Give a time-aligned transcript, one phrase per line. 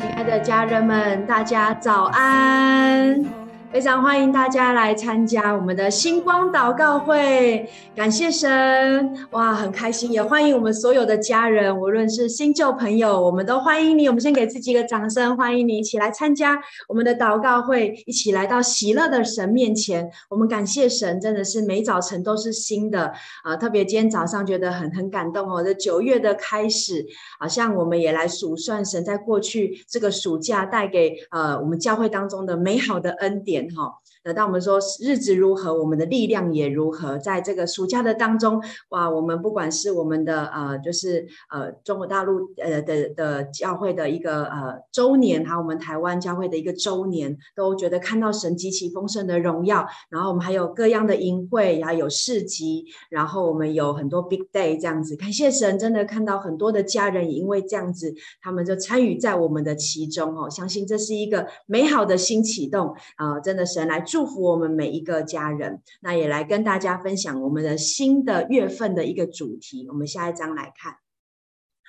[0.00, 3.37] 亲爱的家人们，大家早安。
[3.70, 14.08] 非常欢迎大家来参加我们的星光祷告会，感谢神，哇，很开心，也欢迎我们所有的家人，无论是新旧朋友，我们都欢迎你。
[14.08, 16.58] 我们先给自己一个掌声，欢迎你一起来参加
[16.88, 20.10] 我们的祷告会，一起来到喜乐的神面前。
[20.30, 23.12] 我们感谢神，真的是每早晨都是新的
[23.44, 23.54] 啊！
[23.54, 27.04] 特别今天早上觉得很很感动哦，这九月的开始，
[27.38, 33.57] 好像我们也来数算神在过去这个暑假带给呃我们教会当中的美好的恩典。
[33.76, 37.18] 哈，那当我们说日子如何，我们的力量也如何。
[37.18, 49.86] 在这个暑假的当中，哇，我们不管是我们的呃，就是呃中国大陆呃的的教会的一个呃周年，还有我们台湾教会的一个周年，都觉得看到神极其丰盛的荣耀。
[50.10, 55.16] 然后我们还有各样的营会，还有市集，然后我们有很多 big day 这样子。
[55.16, 60.48] 感谢神，真的看到很多的家人也因为这样子，他们就参与在我们的其中哦。
[60.48, 63.38] 相信这是一个美好的新启动啊。
[63.40, 69.86] 真的，神来祝福我们每一个家人，那也来跟大家分享我们的新的月份的一个主题。
[69.88, 70.94] 我们下一章来看。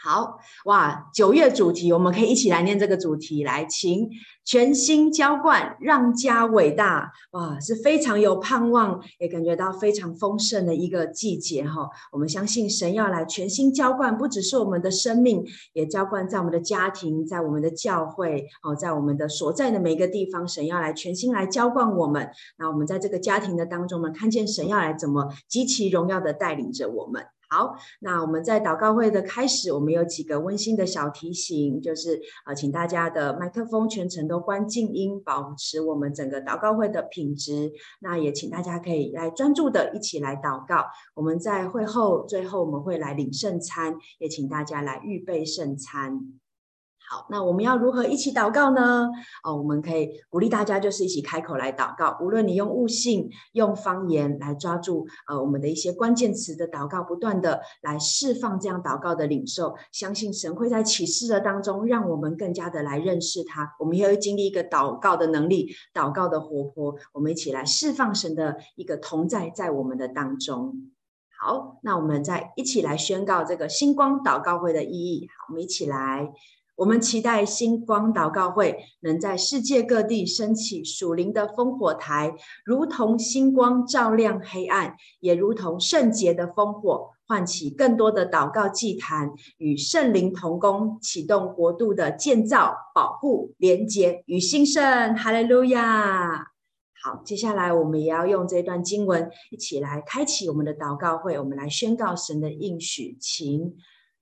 [0.01, 3.43] 好哇，九月主题，我们可以一起来念这个主题。
[3.43, 4.09] 来，请
[4.45, 7.11] 全心浇灌，让家伟大。
[7.31, 11.89] 哇，是非常有盼望，也感觉到非常丰盛的一个季节哈。
[12.13, 22.29] 我们相信神要来全心浇灌，不只是我们的生命，也浇灌在我们的家庭，在我们的教会哦，在我们的所在的每一个地方，神要来全心来浇灌我们。
[22.57, 27.25] 那我们在这个家庭的当中呢，看见神要来怎么极其荣耀的带领着我们。
[27.51, 37.71] 好，那我们在祷告会的开始，我们有几个温馨的小提醒，就是呃，请大家的麦克风全程都关静音，保持我们整个祷告会的品质。
[38.01, 40.85] 那也请大家可以来专注的一起来祷告。
[41.15, 46.39] 我们在会后最后我们会来领圣餐，也请大家来预备圣餐。
[47.11, 49.09] 好，那我们要如何一起祷告呢？
[49.43, 52.15] 哦，我们可以鼓励大家，就是一起开口来祷告。
[52.21, 63.75] 无论你用悟性、用方言来抓住呃我们的一些关键词的祷告，不断的来释放这样祷告的领受，相信神会在启示的当中，让我们更加的来认识他。
[63.79, 66.95] 我们也会经历一个祷告的能力，祷告的活泼。
[67.13, 70.91] 我们一起来释放神的一个同在在我们的当中。
[71.41, 75.27] 好，那我们再一起来宣告这个星光祷告会的意义。
[75.27, 76.31] 好，我们一起来。
[76.79, 95.13] 我们期待星光祷告会能在世界各地升起属灵的烽火台，如同星光照亮黑暗，也如同圣洁的烽火，唤起更多的祷告祭坛，与圣灵同工，启动国度的建造、保护、连结与兴盛。
[95.17, 96.47] 哈利路亚！
[97.03, 103.75] 好，接下来我们也要用这段经文一起来开启我们的祷告会，我们来宣告神的应许，请。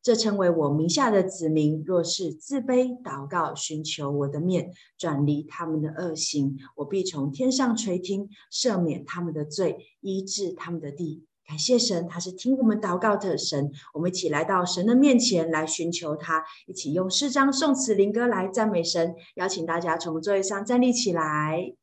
[0.07, 11.25] 这称为我名下的子民，若是自卑祷告，寻求我的面，转离他们的恶行，我必从天上垂听，赦免他们的罪，医治他们的地。
[11.45, 13.69] 感谢神，他是听我们祷告的神。
[13.94, 19.13] 我们一起来到神的面前来寻求他，一起用诗章、颂词、灵歌来赞美神。
[19.35, 21.74] 邀请大家从座位上站立起来。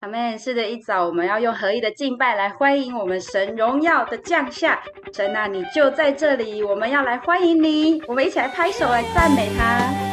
[0.00, 4.82] 阿们，是的，一早我们要用合一的敬拜来欢迎我们神荣耀的降下。
[5.12, 8.00] 神啊，你就在这里，我们要来欢迎你。
[8.08, 10.09] 我们一起来拍手来赞美他。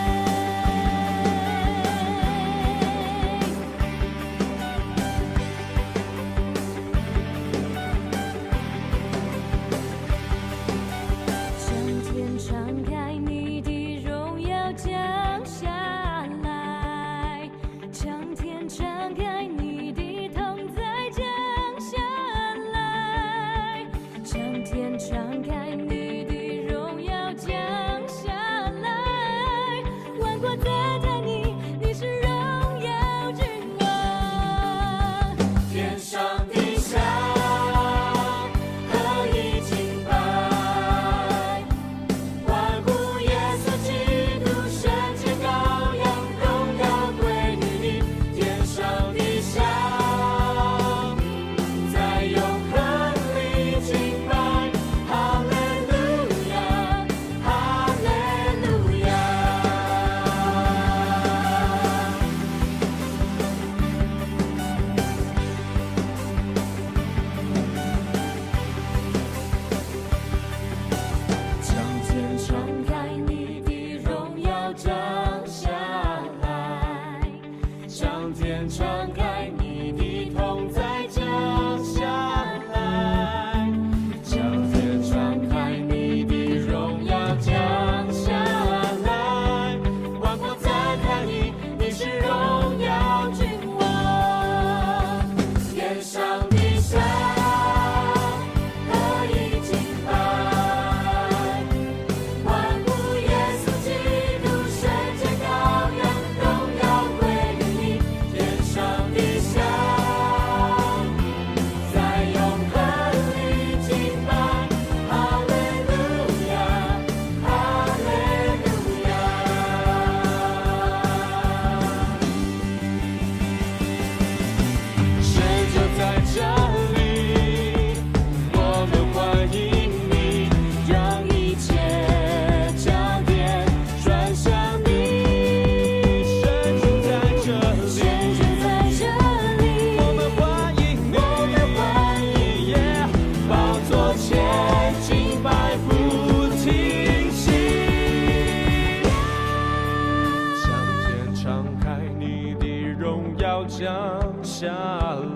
[153.77, 154.74] 降下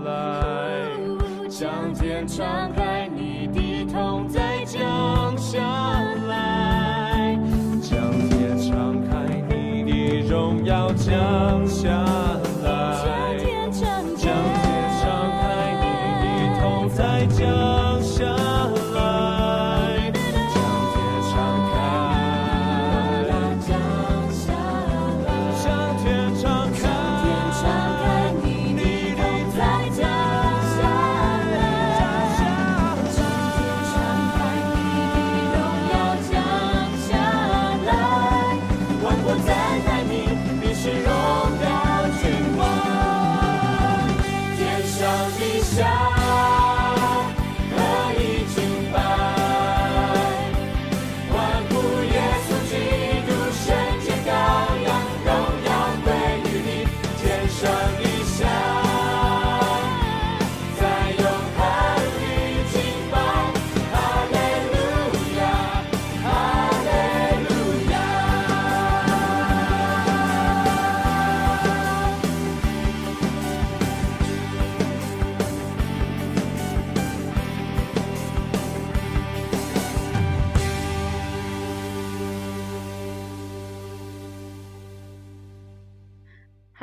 [0.03, 0.89] 来，
[1.47, 2.90] 将天敞开，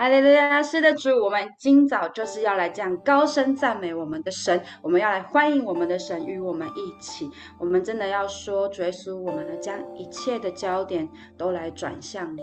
[0.09, 7.31] 哈利路亚，是的，主，我们今早就是要来这样高声赞美我们的神，我们要来欢迎我们的神与我们一起。
[7.61, 11.07] 我们真的要说，主耶稣，我们来将一切的焦点
[11.37, 12.41] 都来转向你，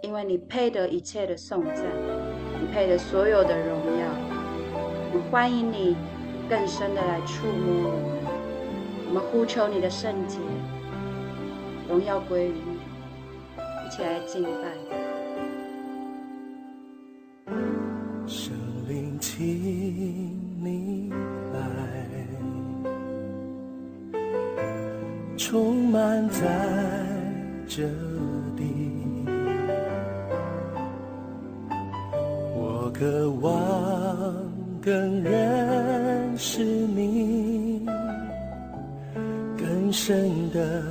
[0.00, 1.84] 因为你配得一切的颂赞，
[2.60, 4.06] 你配得所有的荣耀。
[5.12, 5.96] 我们欢迎你
[6.48, 8.30] 更深的来触摸我们，
[9.08, 10.38] 我们呼求你的圣洁，
[11.88, 12.78] 荣耀归于你，
[13.84, 14.97] 一起来敬拜。
[26.18, 26.40] 站在
[27.68, 27.84] 这
[28.56, 29.24] 里。
[32.56, 33.46] 我渴望
[34.82, 37.86] 更认识你，
[39.56, 40.82] 更深的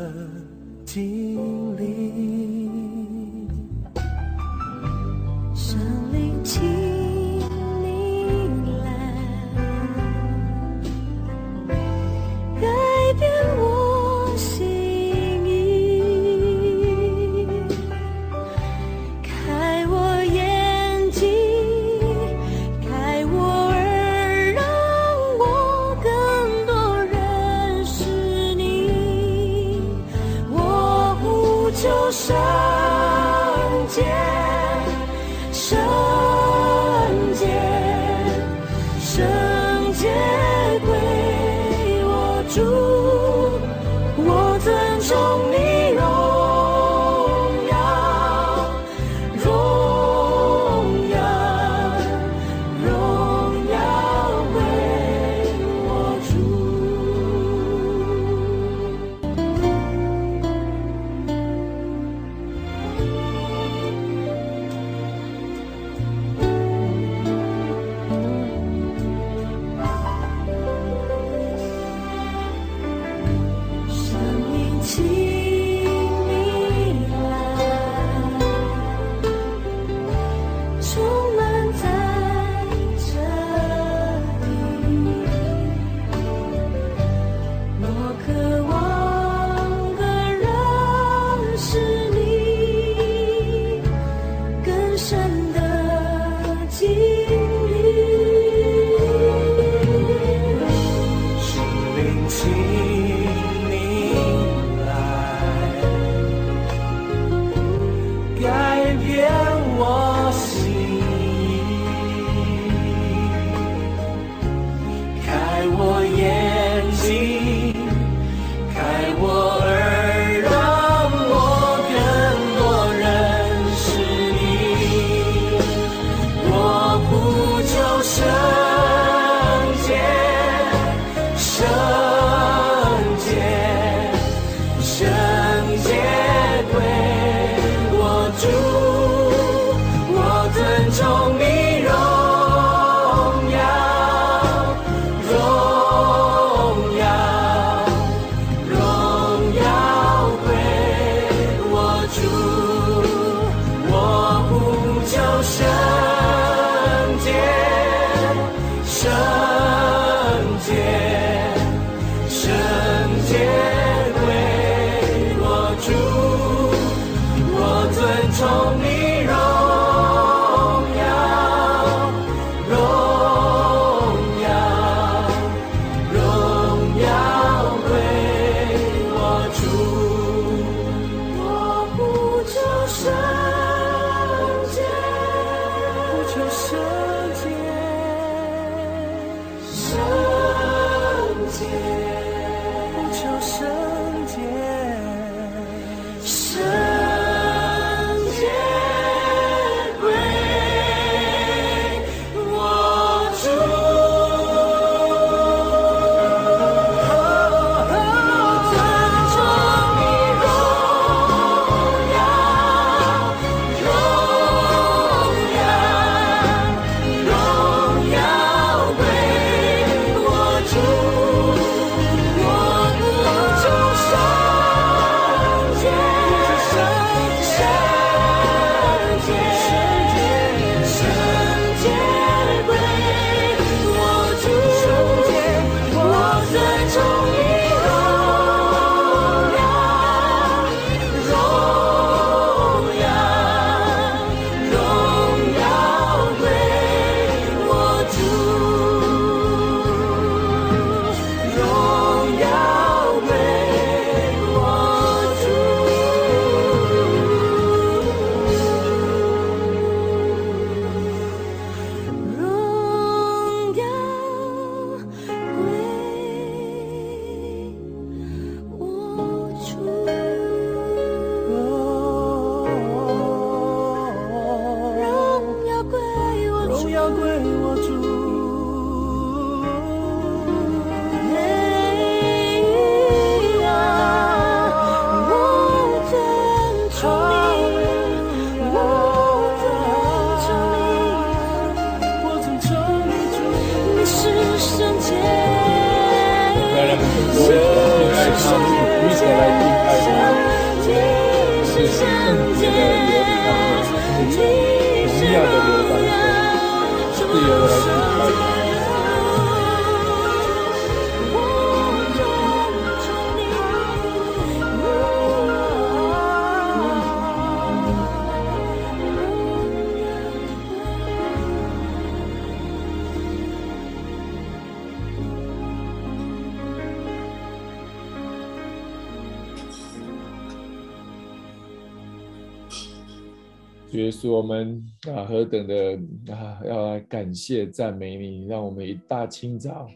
[333.97, 335.99] 耶稣，我们啊何等的
[336.33, 339.87] 啊要来感谢赞美你，让我们一大清早，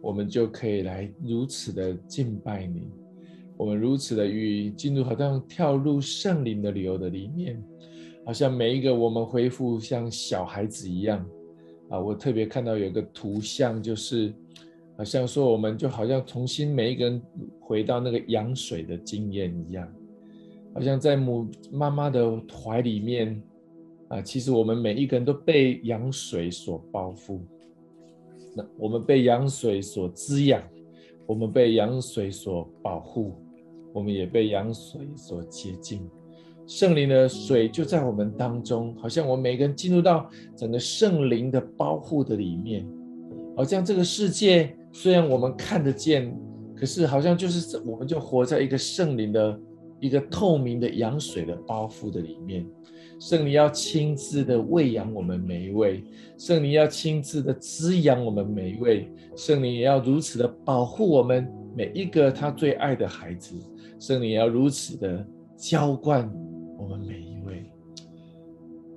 [0.00, 2.90] 我们就可以来如此的敬拜你，
[3.56, 7.62] 我们如此的与进入，好像跳入圣灵的流的里面，
[8.24, 11.24] 好像每一个我们恢复像小孩子一样
[11.90, 11.98] 啊！
[11.98, 14.32] 我特别看到有个图像，就是
[14.96, 17.22] 好像说我们就好像重新每一个人
[17.60, 19.86] 回到那个羊水的经验一样。
[20.74, 23.42] 好像在母妈妈的怀里面
[24.08, 27.40] 啊，其实我们每一个人都被羊水所包覆，
[28.56, 30.62] 那我们被羊水所滋养，
[31.26, 33.34] 我们被羊水所保护，
[33.92, 36.08] 我们也被羊水所洁净。
[36.66, 40.26] 圣灵的水就在我们当中，好像我们每个人进入到
[40.56, 42.86] 整个圣灵的保护的里面，
[43.54, 46.34] 好像这个世界虽然我们看得见，
[46.74, 49.60] 可是好像就是我们就活在一个圣灵的。
[50.02, 52.66] 一个透明的羊水的包覆的里面，
[53.20, 56.02] 圣灵要亲自的喂养我们每一位，
[56.36, 63.54] 圣灵要亲自的滋养我们每一位，圣灵也要如此的保护我们每一个他最爱的孩子，
[64.00, 65.24] 圣灵也要如此的
[65.56, 66.28] 浇灌
[66.76, 67.70] 我们每一位，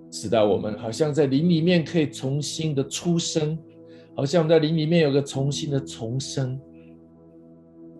[0.10, 3.56] 直到我们好像在灵里面可以重新的出生，
[4.16, 6.60] 好像在灵里面有个重新的重生，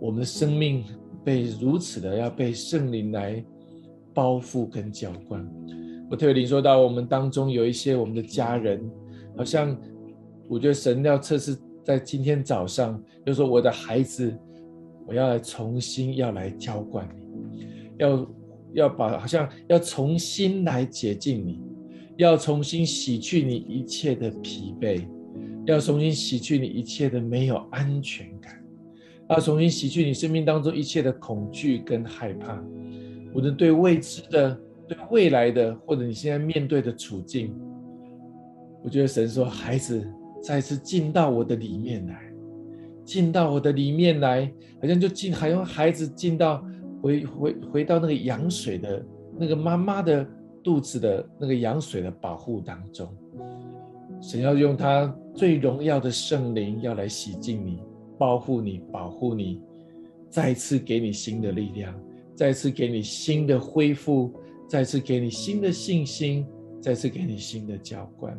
[0.02, 0.84] 我们的生命。
[1.26, 3.44] 被如此的要被圣灵来
[4.14, 5.46] 包覆跟浇灌，
[6.10, 8.80] 我特别领受到我们当中有一些我们的家人，
[9.36, 9.76] 好像
[10.48, 14.34] 我觉得神要测试在今天早上，就说我的孩子，
[15.08, 17.10] 我要来重新要来浇灌
[17.52, 17.68] 你，
[17.98, 18.28] 要
[18.74, 21.60] 要把好像要重新来洁净你，
[22.18, 25.06] 要重新洗去你一切的疲惫，
[25.66, 28.55] 要重新洗去你一切的没有安全感。
[29.28, 32.62] 要重新洗去你生命当中一切的恐惧跟害怕，
[33.34, 34.56] 无论对未知的、
[34.88, 37.52] 对未来的，或者你现在面对的处境，
[38.84, 40.08] 我觉得神说：“孩子，
[40.44, 42.32] 再次进到我的里面来，
[43.04, 44.46] 进到我的里面来，
[44.80, 46.64] 好像就进，好像孩子进到
[47.02, 49.04] 回回回到那个羊水的
[49.40, 50.24] 那个妈妈的
[50.64, 53.08] 肚子的那个羊水的保护当中。
[54.22, 57.82] 神要用他最荣耀的圣灵要来洗净你。”
[58.18, 59.62] 保护你，保护你，
[60.30, 61.94] 再次给你新的力量，
[62.34, 64.34] 再次给你新的恢复，
[64.68, 66.46] 再次给你新的信心，
[66.82, 68.38] 再次给你新的浇灌。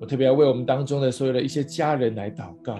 [0.00, 2.78] 我特别要为我们当中的所有的一些家人来祷告，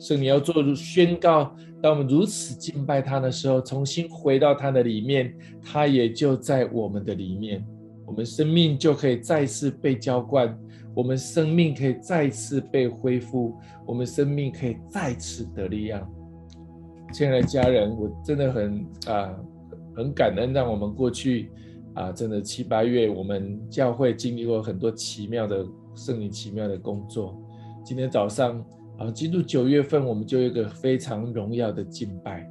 [0.00, 1.54] 圣灵要做宣告。
[1.82, 7.64] 当我们如此敬拜他的时候，重新回到他的里面，他也就在我们的里面，
[8.04, 10.58] 我们生命就可以再次被浇灌。
[10.94, 13.54] 我们生命可以再次被恢复，
[13.86, 16.08] 我们生命可以再次得力量。
[17.12, 19.34] 亲爱的家人，我真的很啊
[19.96, 21.50] 很感恩，让我们过去
[21.94, 27.40] 啊真的七八月，我们教会经历过很多奇妙的圣灵奇妙的工作。
[27.84, 28.64] 今天早上
[28.98, 32.48] 啊进入九月份，我们就有一个非常荣耀的敬拜，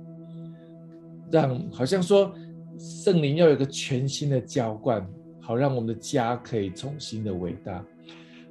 [1.32, 2.34] 让好像说
[2.78, 5.08] 圣灵要有一个全新的浇灌，
[5.40, 7.86] 好让我们的家可以重新的伟大。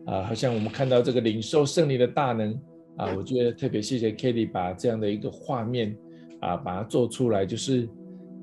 [0.09, 2.59] 啊，好像我们看到这个领受圣灵的大能
[2.97, 5.95] 啊，我觉得特别谢谢 Katie 把这样的一个画面
[6.41, 7.87] 啊，把它做出来，就是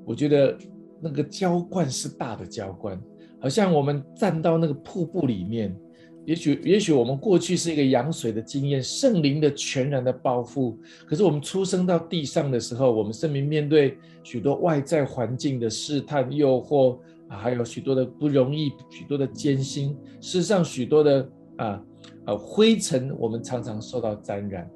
[0.05, 0.55] 我觉得
[1.01, 3.01] 那个浇灌是大的浇灌，
[3.41, 5.75] 好像我们站到那个瀑布里面，
[6.23, 21.27] 也许也许我们过去是一个羊水的经验，圣灵的全然的包覆，可是我们出生到地上的时候，我们生命面对许多外在环境的试探、诱惑啊，还有许多的不容易、许多的艰辛，事实上许多的。
[21.57, 21.81] 啊，
[22.25, 24.69] 呃，灰尘我们常常受到沾染，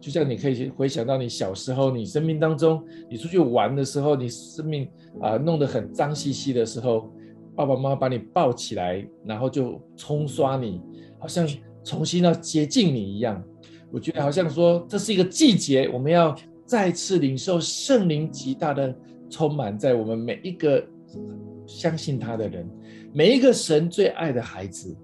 [0.00, 4.88] 就像你可以回想到你小时候，你生命当中，你出去玩的时候，你生命
[5.20, 7.10] 啊弄得很脏兮兮的时候，
[7.54, 10.80] 爸爸妈妈把你抱起来，然后就冲刷你，
[11.18, 11.48] 好像
[11.82, 13.42] 重新要洁净你一样。
[13.90, 18.94] 我觉得好像说这是一个季节，我们要再次领受圣灵极大的
[19.30, 20.84] 充满在我们每一个
[21.66, 22.68] 相信他的人，
[23.14, 24.94] 每一个神最爱的孩子。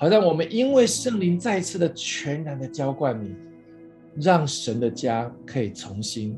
[0.00, 3.34] 好让我们因为圣灵再次的全然的浇灌你，
[4.14, 6.34] 让神的家可以重新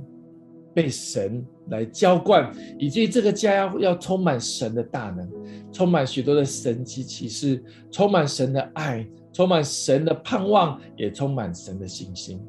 [0.75, 5.31] 被神来浇灌，以及这个家要要充满神的大能，
[5.71, 12.41] 充满许多的神迹奇事，充满神的爱，充满神的盼望，也充满神的信心。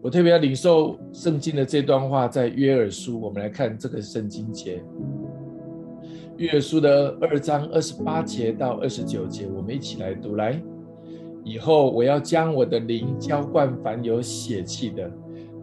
[0.00, 4.80] 我特别要领受圣经的这段话，在约珥书，我们来看这个圣经节。
[6.40, 10.58] 约书的二章二十八节到二十九节，我们一起来读来。
[11.44, 15.10] 以后我要将我的灵浇灌凡有血气的，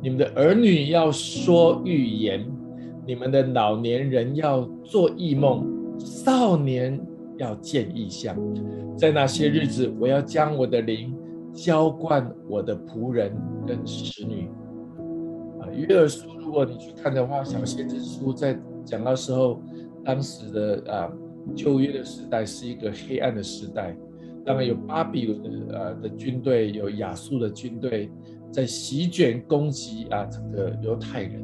[0.04, 2.46] 你们的儿女要说预言，
[3.08, 5.66] 你们的老年人要做异梦，
[5.98, 7.00] 少年
[7.38, 8.38] 要见异象。
[8.96, 11.12] 在那些日子，我要将我的灵。
[11.54, 13.36] 浇灌我的仆人
[13.66, 14.48] 跟使女
[15.60, 19.60] 啊，约书，如果你去看的话，小先知书在讲的时候，
[20.08, 21.12] 当时的啊
[21.54, 23.94] 旧约的时代是一个黑暗的时代，
[24.46, 28.10] 当然有巴比伦的啊的军队，有亚述的军队
[28.50, 31.44] 在席卷攻击啊整个犹太人，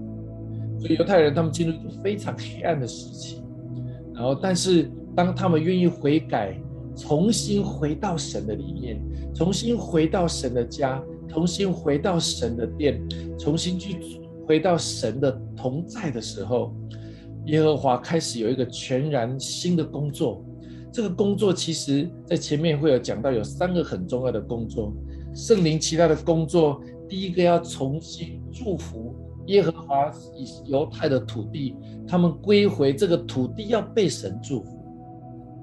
[0.79, 3.43] 所以犹太人他们进入一个非常黑暗的时期，
[4.13, 6.57] 然后但是当他们愿意悔改。
[6.95, 9.01] 重新回到神的里面，
[9.33, 13.01] 重新回到神的家，重新回到神的殿，
[13.35, 13.97] 重新去
[14.45, 16.71] 回到神的同在的时候，
[17.45, 20.43] 耶和华开始有一个全然新的工作。
[20.91, 24.93] 这个工作其实在前面会有讲到，有三个很重要的工作。
[25.33, 26.79] 圣灵其他的工作，
[27.09, 29.15] 第一个要重新祝福
[29.47, 31.75] 耶和华以犹太的土地，
[32.07, 34.79] 他们归回这个土地要被神祝福。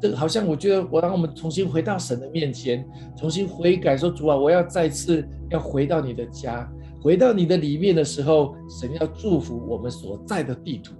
[0.03, 2.85] 这个好像我觉得，我当我们重新回到神的面前，
[3.17, 6.69] 重新悔改，说主啊，我要再次要回到你的家，
[7.01, 10.95] 回到你的里面的时候，神要祝福我们所在的地图。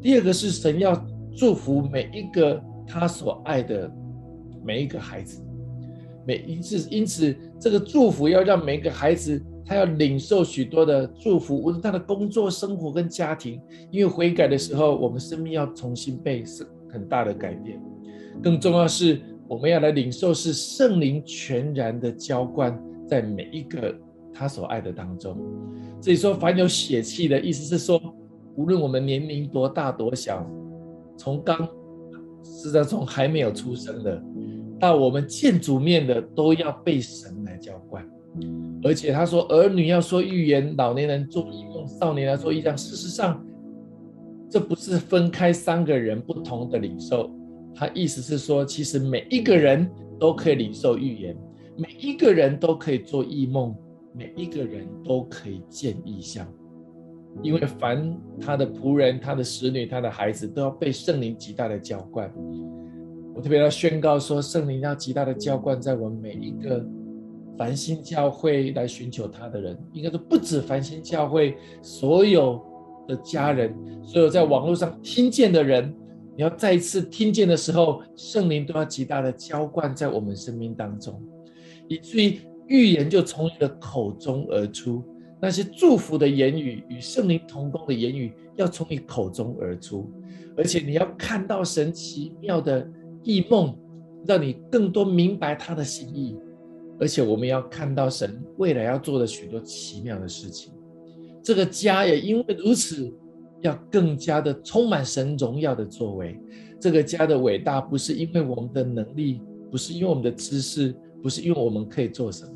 [0.00, 0.94] 第二个是神要
[1.36, 3.90] 祝福每一个他所爱的
[4.64, 5.42] 每一个孩子，
[6.26, 16.66] 每一次因此这个祝福要让每一个孩子他要领受许多的祝福，无论他的工作、生活跟家庭，因为悔改的时候，我们生命要重新被生。
[16.88, 17.78] 很大的改变，
[18.42, 23.94] 更重要是，我们要来领受是圣灵全然的浇灌在每一个
[24.32, 25.36] 他所爱的当中。
[26.00, 28.00] 这里说凡有血气的意思是说，
[28.56, 30.44] 无论我们年龄多大多小，
[31.16, 31.56] 从刚
[32.42, 34.22] 实际上从还没有出生的，
[34.78, 38.06] 到我们见主面的，都要被神来浇灌。
[38.82, 42.76] 而且他说，儿女要说预言，老年人做异梦，少年来说异象。
[42.76, 43.44] 事实上。
[44.48, 47.28] 这不是分开三个人不同的领受，
[47.74, 49.90] 他意思是说，其实每一个人
[50.20, 51.36] 都可以领受预言，
[51.76, 53.74] 每一个人都可以做异梦，
[54.14, 56.46] 每一个人都可以见异象，
[57.42, 62.32] 因为凡他的仆人、他的使女、他的孩子，都要被圣灵极大的浇灌。
[63.34, 66.84] 我特别要宣告说，圣灵要极大的浇灌在我们每一个
[67.56, 72.64] 繁星教会来寻求他的人，应该说不止繁星教会所有。
[73.08, 73.72] 的家人，
[74.02, 75.94] 所有在网络上听见的人，
[76.36, 81.22] 你要再一次听见的时候，圣灵都要极大的浇灌在我们生命当中，
[81.86, 85.04] 以至于预言就从你的口中而出，
[85.40, 90.10] 那些祝福的言语与圣灵同工的言语要从你口中而出，
[90.56, 92.88] 而且你要看到神奇妙的
[93.22, 93.76] 异梦，
[94.26, 96.36] 让你更多明白他的心意，
[96.98, 100.72] 而且我们要看到神未来要做的许多奇妙的事情。
[101.42, 103.12] 这个家也因为如此，
[103.60, 106.38] 要更加的充满神荣耀的作为。
[106.80, 112.52] 这个家的伟大不是因为我们的能力，不是因为我们的知识，不是因为我们可以做什么，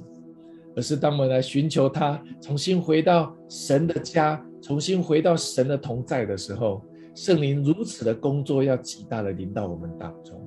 [0.81, 6.83] 而是当我们来寻求他，重新回到神的家，重新回到神的同在的时候，
[7.15, 10.41] 圣灵如此的工作要极大的临到我们当中。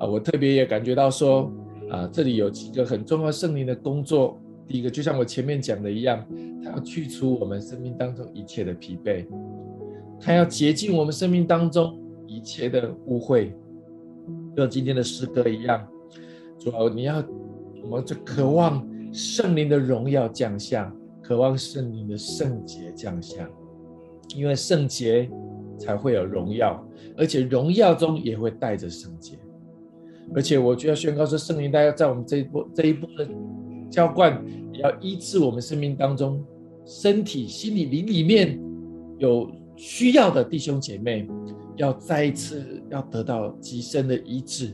[0.00, 1.48] 啊，我特别也感觉到说，
[1.90, 4.36] 啊，这里有几个很重要圣灵的工作。
[4.66, 6.26] 第一个，就像我前面讲的一样，
[6.64, 9.24] 他要去除我们生命当中一切的疲惫，
[10.20, 13.52] 他要洁净我们生命当中一切的污秽，
[14.56, 15.86] 就今天的诗歌一样。
[16.58, 17.22] 主啊，你要
[17.84, 20.92] 我们就渴望圣灵的荣耀降下，
[21.22, 23.48] 渴望圣灵的圣洁降下，
[24.36, 25.28] 因为圣洁
[25.78, 29.38] 才会有荣耀，而且荣耀中也会带着圣洁。
[30.34, 33.28] 而且我就要宣告说，圣灵大家在我们这一波这一波的
[33.90, 34.44] 浇灌。
[34.72, 36.44] 也要医治我们生命当中
[36.86, 38.56] 身体、心理、灵里面
[39.18, 41.26] 有需要的弟兄姐妹，
[41.76, 44.70] 要再一次要得到极深的医治。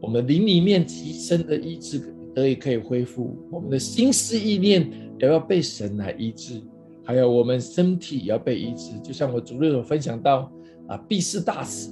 [0.00, 6.60] 我们灵里面极深的医治得以可以恢复，我们的心思意念也要被神来医治，
[7.04, 8.98] 还有我们身体也要被医治。
[9.02, 10.50] 就像我昨日有分享到
[10.88, 11.90] 啊，毕士大池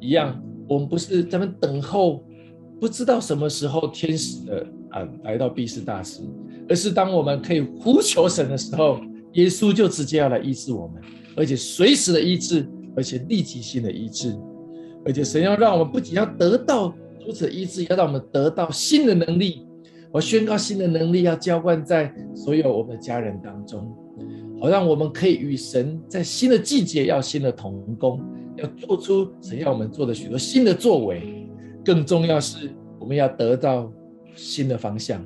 [0.00, 2.24] 一样，我们不是在那等候，
[2.80, 6.22] 不知道什么时候天使的啊来到毕士大池。
[6.68, 9.00] 而是当我们可以呼求神的时候，
[9.32, 11.02] 耶稣就直接要来医治我们，
[11.36, 14.32] 而且随时的医治，而且立即性的医治，
[15.04, 16.94] 而且神要让我们不仅要得到
[17.26, 19.66] 如此医治，要让我们得到新的能力。
[20.12, 23.96] 我宣告新的能力要浇灌在所有我们的家人当中，
[24.60, 28.20] 好让我们可以与神在新的季节要新的同工，
[28.56, 31.48] 要做出神要我们做的许多新的作为。
[31.84, 33.90] 更重要是，我们要得到
[34.34, 35.24] 新的方向。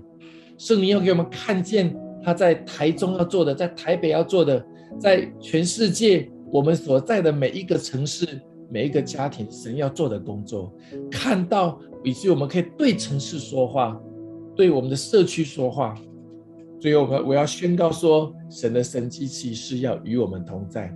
[0.59, 4.65] 圣灵要给我们看见他在台中要做的，在台北要做的，
[4.99, 10.73] 在全世界我们所在的每一个城市、每一个家庭，神要做的工作，
[11.11, 13.99] 看到以至于我们可以对城市说话。
[14.57, 15.95] 对我们的社区说话，
[16.81, 20.93] 最后我们我要宣告说，神的神迹奇事要与我们同在。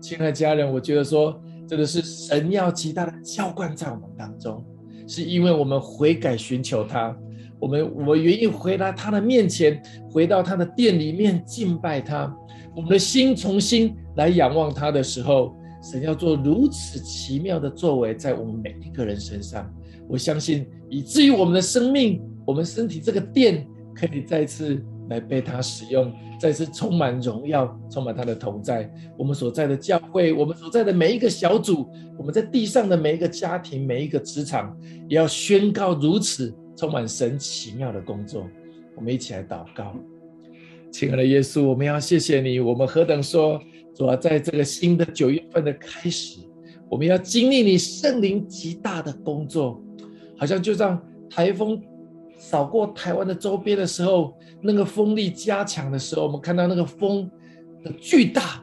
[0.00, 1.38] 亲爱家人，我觉得说，
[1.68, 4.64] 真的是神要极大的浇灌在我们当中，
[5.06, 7.14] 是因为我们悔改寻求他，
[7.60, 12.34] 我们我们愿意回来他的面前，回到他的殿里面敬拜他，
[12.74, 19.70] 我们的心重新来仰望他的时候，神要做如此奇妙的作为在我们每一个人身上。
[20.08, 22.22] 我相信，以至于我们的生命。
[22.46, 28.90] 我们身体这个殿可以再次来被他使用，再次充满荣耀，充满他的同在。
[29.16, 31.86] 我们所在的教会，我们所在的每一个小组，
[32.18, 34.76] 我们在地上的每一个家庭、每一个职场，
[35.08, 38.46] 也要宣告如此充满神奇妙的工作。
[38.96, 39.94] 我们一起来祷告，
[40.90, 42.60] 亲爱的耶稣，我们要谢谢你。
[42.60, 43.60] 我们何等说，
[43.94, 46.40] 主要在这个新的九月份的开始，
[46.90, 49.82] 我们要经历你圣灵极大的工作，
[50.38, 51.80] 好像就像台风。
[52.50, 57.30] 扫过台湾的周边的时候，那个风力加强的时候，我们看到那个风
[57.82, 58.62] 的巨大，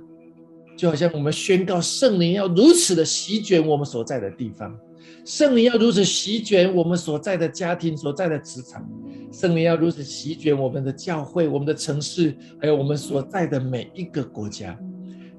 [0.78, 4.78] 就好像我们宣告圣灵要如此的席卷我们所在的地方，
[5.26, 8.88] 圣灵要如此席卷我们所在的家庭、所在的职场，
[9.32, 14.78] 圣灵要如此席卷我们的教会、我们的城市，还有我们所在的每一个国家。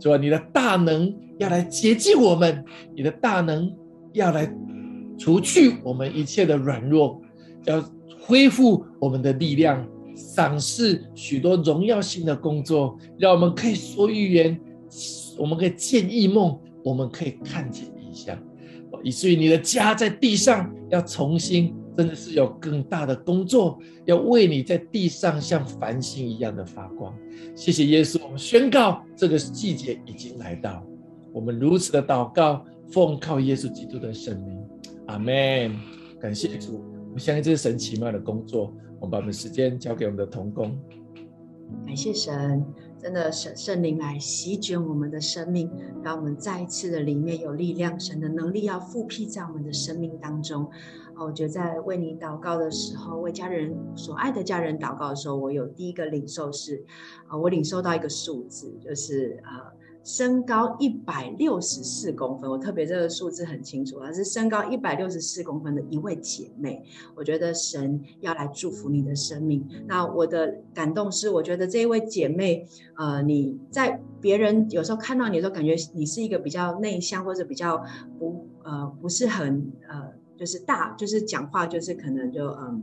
[0.00, 0.16] 是吧？
[0.16, 3.72] 你的大能要来洁净我们，你的大能
[4.14, 4.52] 要来
[5.16, 7.22] 除去我们一切的软弱，
[7.66, 7.80] 要。
[8.24, 14.58] 恢复我们的力量，赏赐许多荣耀性的工作，让我们可以说预言，
[15.38, 18.38] 我们可以见异梦，我们可以看见异象，
[19.02, 27.12] 以至于你的家在地上要重新，真的是有更大的工作，要为你在地上像繁星一样的发光。
[27.56, 30.84] 谢谢耶稣，我们宣告这个季节已经来到，
[31.32, 34.58] 我们如此的祷告，奉靠耶稣基督的圣名，
[35.06, 35.74] 阿门。
[36.20, 36.91] 感谢主。
[37.14, 40.78] 我相信这是神奇妙的工作，我们把我们时间交给我们的同工。
[41.86, 42.64] 感谢神，
[42.98, 45.70] 真的神圣灵来席卷我们的生命，
[46.02, 50.66] 让我们再一次的里面有力量，神的能力要复辟在我们的生命当中。
[51.14, 56.82] 我觉得在为你祷告的时候，为家人所爱的家人祷告的时候，我有第一个领受是，
[57.28, 59.70] 啊，我领受到一个数字，就是啊。
[60.04, 66.82] 身高一百六十四公分，我特别这个数字很清楚，她是身高一百六十四公分的一位姐妹。
[67.14, 69.66] 我觉得神要来祝福你的生命。
[69.86, 77.82] 那我的感动是，我觉得这一位姐妹，呃，你在别人有时候看到你的时候，感觉你是一个比较内向或者比较
[78.18, 82.82] 不呃不是很呃就是大就是讲话就是可能就嗯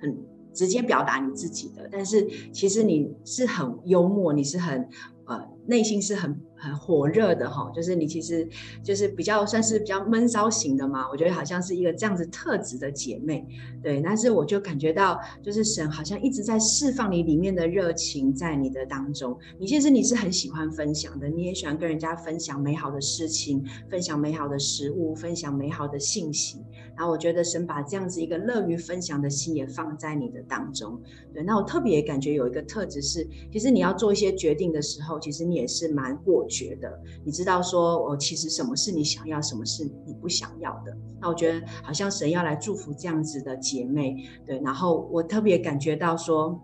[0.00, 0.16] 很
[0.52, 4.88] 直接表达你自己的，但是其实你是很幽默，你是很
[5.28, 6.36] 呃内心是很。
[6.60, 8.44] 很火热的哈，就是你其实
[8.82, 13.46] 就是比较算是比较闷骚型的嘛，我觉得好像是一个这样子特质的姐妹，
[13.80, 26.58] 对，但是我就感觉到，就是神好像一直在释放你里面的热情在你的当中，你其实你是很喜欢分享的，你也喜欢跟人家分享美好的事情，分享美好的食物，分享美好的信息。
[26.96, 31.00] 然后我觉得神把这样子一个乐于分享的心也放在你的当中，
[31.32, 31.44] 对。
[31.44, 36.88] 那我特别感觉有一个特质是，其实你要做一些决定的时候，其实你也是蛮果决的。
[37.24, 40.96] 你知道说，我其实什么是你想要，什么是你不想要的。
[41.20, 44.58] 那我觉得好像神要来祝福这样子的姐妹，对。
[44.60, 46.60] 然后我特别感觉到说。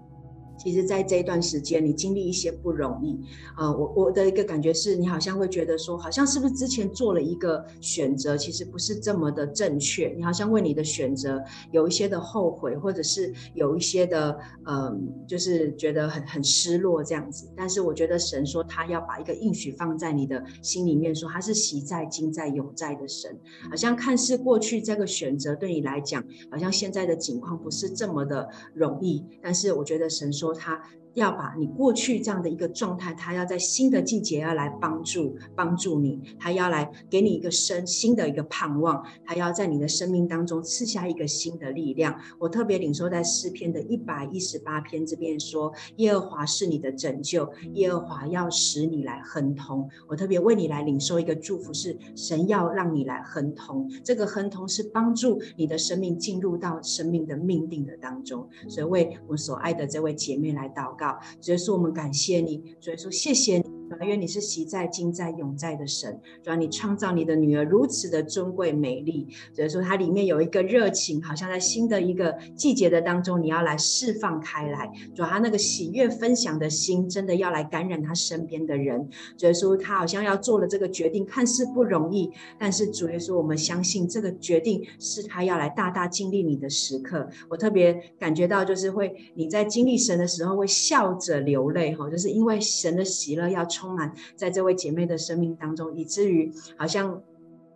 [0.56, 3.18] 其实，在这一段时间，你经历一些不容易，
[3.56, 17.50] 啊、我我的一个感觉是，你好像会觉得说，好像是不是之前做了一个选择，其实不是这么的正确，你好像为你的选择有一些的后悔，或者是有一些的，嗯、就是觉得很很失落这样子。
[17.56, 23.36] 但是我觉得神说他要把一个应许放在你的心里面，说他是喜在、今在、永在的神，
[23.68, 30.43] 好像看似过去这个选择对你来讲，好像现在的境况不是这么的容易，但是我觉得神说。
[30.44, 30.78] 说他
[31.14, 42.18] 要把你过去这样的一个状态，他要在新的季节要来帮助帮助你，他要来给你一个生新的一个盼望，他要在你的生命当中赐下一个新的力量。
[42.38, 49.88] 我特别领受在诗篇的一百一十八篇这边说，耶和华是你的拯救，耶和华要使你来亨通。
[50.08, 53.88] 我特别为你来领受一个祝福，是神要让你来亨通。
[54.02, 58.48] 这个亨通是帮助你的生命进入到生命的命定的当中。
[58.68, 61.03] 所以为我所爱的这位姐妹来祷告。
[61.40, 63.64] 所以说，我们感谢你，所以说，谢谢你。
[64.02, 79.08] 因为你是喜在、今在、永在的神，主要你创造你的女儿如此的尊贵美丽，所以说它里面有一个热情，好像在新的一个季节的当中，你要来释放开来，主要他那个喜悦分享的心，真的要来感染他身边的人。
[79.36, 87.28] 主耶稣，他好像要做了这个决定，看似不容易，但是主耶稣，我们相信这个决定是他要来大大经历你的时刻。
[87.48, 97.22] 我特别感觉到，就是会你在经历神的时候会笑着流泪，哈，就是因为神的喜乐要冲充满在这位姐妹的生命当中，以至于好像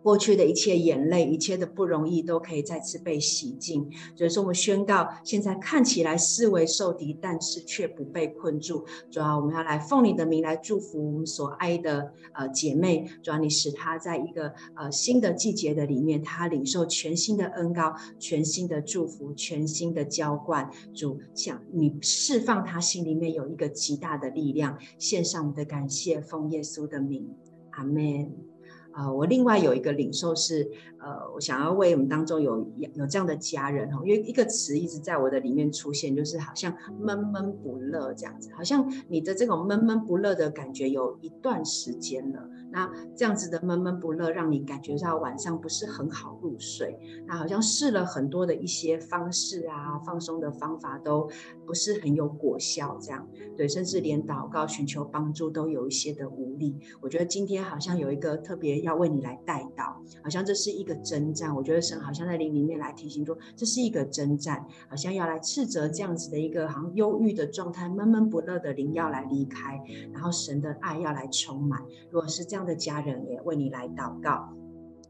[0.01, 3.89] 过去的一切眼泪、一切的不容易，都可以再次被洗净。
[4.15, 8.85] 所以说，我们宣告，现在看起来四围受敌，但是却不被困住。
[9.11, 13.05] 主要我们要来奉你的名来祝福我们所爱的呃姐妹。
[13.21, 20.69] 主要你使她在一个呃新的季节的里面，她领受全新的恩膏、全新的祝福、全新的浇灌。
[20.93, 27.29] 主，想你释放她心里面有一个极大的力量，献上我们的感谢，奉耶稣的名，
[27.71, 28.48] 阿门。
[28.93, 32.57] 呃，我另外有一个领受是，呃，我想要为我们当中有
[32.95, 42.49] 有这样的家人哈，因为一个词一直在我的里面出现，就是好像闷闷不乐这样子，好像你的这种闷闷不乐的感觉有一段时间了。
[42.71, 46.95] 那这样子的闷闷不乐，让你感觉到晚上不是很好入睡。
[47.25, 51.27] 那好像试了很多的一些方式啊，放松的方法都
[51.65, 56.75] 不是很有果效，这样对，甚至连祷告寻求帮助都有一些的无力。
[57.01, 61.53] 我觉得今天好像有一个特别要为你来带到，好像这是一个征战。
[61.55, 69.81] 我觉得神好像在灵里面来提醒说，这是一个征战，好像要来斥责这样子的一个好像忧郁的状态、闷闷不乐的灵要来离开，
[70.13, 71.81] 然后神的爱要来充满。
[72.11, 72.59] 如果是这样。
[72.69, 74.58] 的家人也为你来祷告。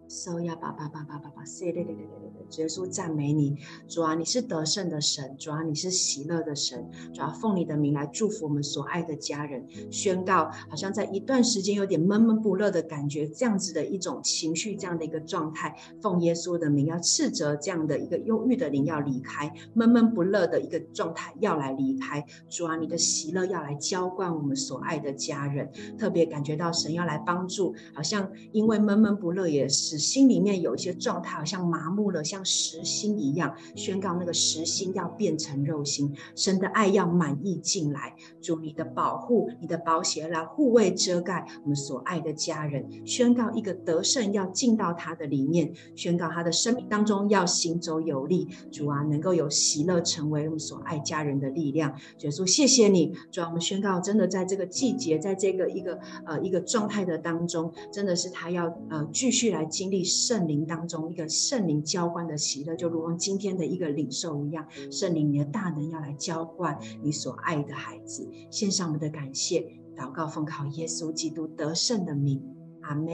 [0.09, 2.57] So 呀，爸爸爸爸爸爸，谢嘞嘞嘞嘞嘞嘞！
[2.57, 3.55] 耶稣赞美你，
[3.87, 29.98] 主啊，你是得胜的神，主啊，你是喜乐的神，主啊，奉你的名来祝福我们所爱的家人，宣告，好像在一段时间有点闷闷不乐的感觉，这样子的一种情绪，这样的一个状态，奉耶稣的名要斥责这样的一个忧郁的灵要离开，闷闷不乐的一个状态要来离开，主啊，你的喜乐要来浇灌我们所爱的家人，特别感觉到神要来帮助，好像因为闷闷不乐也是。
[29.99, 33.53] 心里面有一些状态，好像麻木了，像石心一样。
[33.75, 38.15] 宣告那个石心要变成肉心，神的爱要满溢进来。
[38.39, 42.87] 主你的保护、你的保险来护卫遮盖我们所爱的家人。
[43.05, 48.47] 宣告一个得胜要进到他的里面，宣告他的生命当中要行走有力。
[48.71, 51.93] 主啊，能够有喜乐成为我们所爱家人的力量。
[52.21, 53.13] 耶稣，谢谢你。
[53.29, 59.88] 主啊，我们宣告，真的在这个季节，在这个一个呃一个状态的当中，真的是他要呃继续来经。
[59.89, 69.65] 经历圣灵当中一个圣灵浇灌的喜乐，就如同今天的一个领受一样，圣灵你的大能要来浇灌你所爱的孩子，献上我们的感谢，
[69.97, 72.39] 祷告奉靠耶稣基督得胜的名，
[72.81, 73.09] 阿门。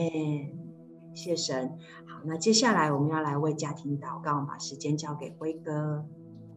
[1.14, 1.66] 谢神。
[2.06, 6.04] 好，那接下来我们要来为家庭祷告，把时间交给辉哥。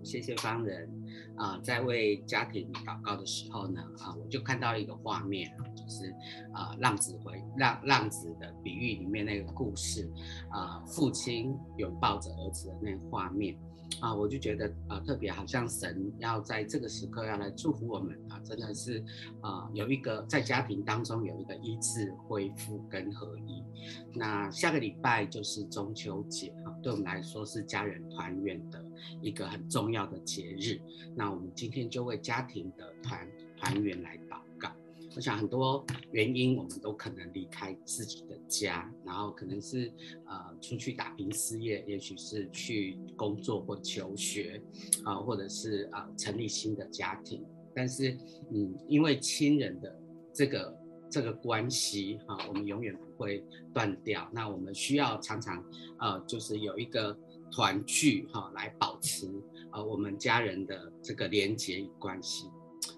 [0.04, 0.90] 谢谢方人
[1.36, 6.14] 啊、在为家庭祷告的时候呢，啊，我就看到一个画面，就是
[6.54, 10.10] 啊，浪子回浪浪子的比喻里面那个故事，
[10.50, 13.58] 啊，父亲拥抱着儿子的那个画面。
[14.02, 19.04] 啊，我就觉得啊，特别好像神要在这个时刻要来祝福我们啊，真的是
[19.42, 23.64] 啊，有一个在家庭当中有一个医治、恢复跟合一。
[24.14, 28.80] 那下个礼拜就是中秋节啊，对我们来说是家人团圆的
[29.22, 30.80] 一个很重要的节日。
[31.16, 34.72] 那我们今天就为家庭的团团圆来祷告。
[35.16, 39.92] 我想很多原因，我们都可能离开自己的家，然后可能是
[40.28, 44.62] 呃出去打拼事业，也许是去工作或求学，
[45.04, 47.44] 啊、或者是啊、呃、成立新的家庭。
[47.76, 48.16] 但是，
[48.52, 50.00] 嗯，因为亲人的
[50.32, 50.78] 这个
[51.10, 54.30] 这个关系，哈、我们永远不会断掉。
[54.32, 55.64] 那我们需要常常
[56.00, 57.18] 呃，就是有一个
[57.52, 59.28] 团聚，哈、来保持
[59.72, 62.48] 呃我们家人的这个连结与关系。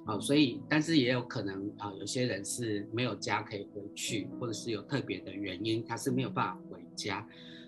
[0.05, 7.27] 啊、哦，所以，但是也有可能啊、有些人是没有家可以回去，或者是有特别的原因，他是没有办法回家，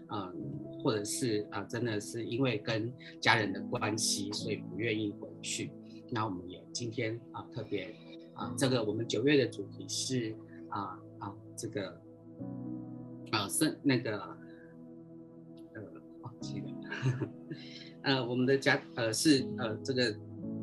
[0.10, 0.34] 嗯、
[0.82, 5.72] 或者是啊、真的是因为跟家人的关系，所以不愿意回去。
[6.12, 7.93] 那我们也今天啊特别
[8.36, 10.36] 啊，这个我们九月的主题是
[10.69, 12.02] 啊啊这个
[13.32, 14.19] 啊圣那个
[15.74, 15.82] 呃
[16.22, 16.73] 忘记了，
[18.03, 20.13] 呃我们的家呃是呃这个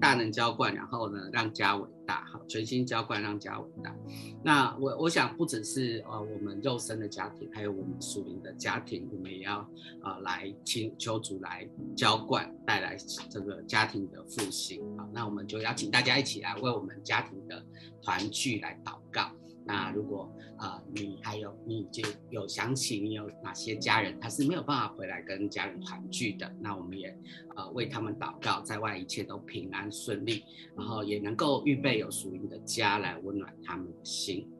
[0.00, 3.94] 大能浇灌，然后呢让家伟大，好全心浇灌让家伟大。
[4.42, 9.66] 那我我想不只是呃我们肉身的家庭，还有我们属灵的家庭，我们也要
[10.02, 12.96] 呃来请求主来浇灌，带来
[13.30, 15.08] 这个家庭的复兴啊。
[15.12, 17.62] 那我们就邀请大家一起来为我们家庭的
[18.02, 19.30] 团聚来祷告。
[19.64, 27.16] 那如果呃你还有你就有想起你有哪些家人他是没有办法回来跟家人团聚的，那我们也
[27.56, 30.42] 呃为他们祷告，在外一切都平安顺利，
[30.76, 34.50] 然后也能够预备有属灵的家来温暖他们的心。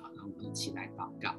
[0.00, 1.30] 好，那我们一起来祷告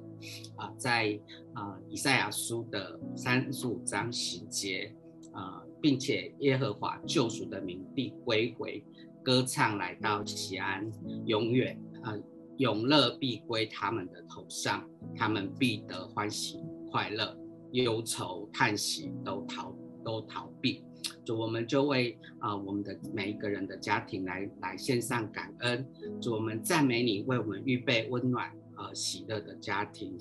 [0.55, 1.19] 啊、在
[1.53, 4.95] 啊、以赛亚书的三十五章十节
[5.33, 8.83] 啊，并且耶和华救赎的名必归回，
[9.23, 10.89] 歌唱来到西安，
[11.25, 12.15] 永远啊。
[12.57, 16.59] 永乐必归他们的头上，他们必得欢喜
[16.91, 17.37] 快乐，
[17.71, 20.83] 忧愁叹息都逃都逃避。
[21.23, 25.85] 主，我们就为啊、我们的每一个人的家庭来来献上感恩。
[26.21, 30.17] 主，我们赞美你，为我们预备温暖呃喜乐的家庭。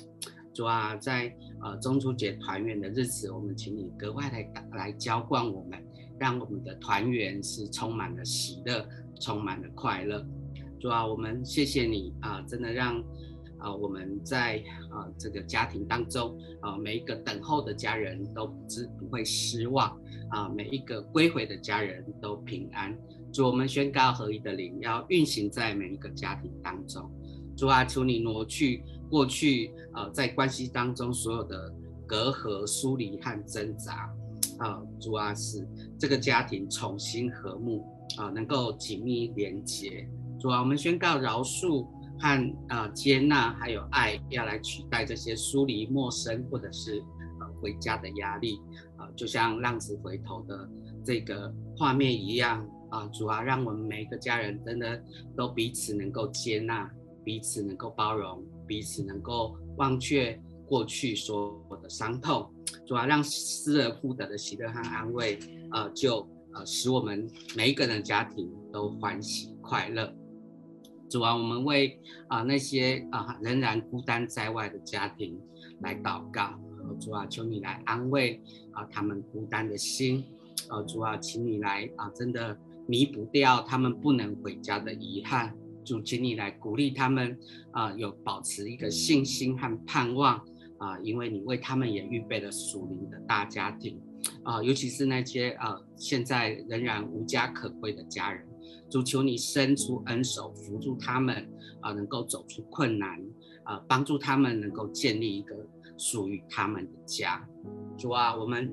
[0.53, 5.83] 主啊，在呃中秋节团圆的日子，我们请你格外来来浇灌我们，
[6.19, 8.87] 让我们的团圆是充满了喜乐，
[9.21, 10.25] 充满了快乐。
[10.85, 12.43] 主啊，我们谢谢你啊！
[12.43, 13.03] 真的让
[13.57, 22.95] 啊我们在啊这个家庭当中啊每一个等候的家人都不知不会失望啊，每一个归回的家人都平安。
[23.33, 27.11] 主，我们宣告合一的灵要运行在每一个家庭当中。
[27.57, 31.75] 主啊，求你挪去过去啊在关系当中所有的
[32.07, 34.15] 隔阂、疏离和挣扎
[34.59, 34.83] 啊。
[35.01, 35.67] 主啊，使
[35.99, 37.83] 这个家庭重新和睦
[38.19, 40.07] 啊，能够紧密连接。
[40.45, 41.87] 主啊，我们宣告饶恕
[42.21, 47.03] 和啊接纳，还有爱，要来取代这些疏离、陌生或者是
[47.41, 48.61] 呃回家的压力
[48.99, 50.69] 啊，就像浪子回头的
[51.03, 53.07] 这个画面一样啊。
[53.07, 55.03] 主啊，让我们每一个家人真的
[55.35, 56.91] 都彼此能够接纳，
[57.25, 62.53] 彼此能够包容，彼此能够忘却过去所有的伤痛。
[62.87, 65.39] 主啊，让失而复得的喜乐和安慰，
[65.73, 67.27] 呃，就呃使我们
[67.57, 70.15] 每一个人的家庭都欢喜快乐。
[71.15, 71.97] 主啊，我们为
[72.27, 75.41] 啊那些啊仍然孤单在外的家庭
[75.79, 76.59] 来祷告。
[76.99, 78.43] 主啊，求你来安慰
[78.73, 80.25] 啊他们孤单的心。
[80.69, 82.59] 啊，主啊，请你来啊，真的
[82.89, 85.57] 弥补掉他们不能回家的遗憾。
[85.85, 87.39] 主，请你来鼓励他们
[87.71, 90.45] 啊，有保持一个信心和盼望
[90.79, 94.01] 啊，因为你为他们也预备了属灵的大家庭
[94.43, 98.45] 啊，尤其是那些啊现在仍然无家可归的家人。
[98.89, 101.49] 主，求你伸出恩手扶助他们
[101.81, 103.21] 啊，能够走出困难
[103.65, 105.55] 啊，帮助他们能够建立一个
[105.97, 107.47] 属于他们的家。
[107.97, 108.73] 主啊，我们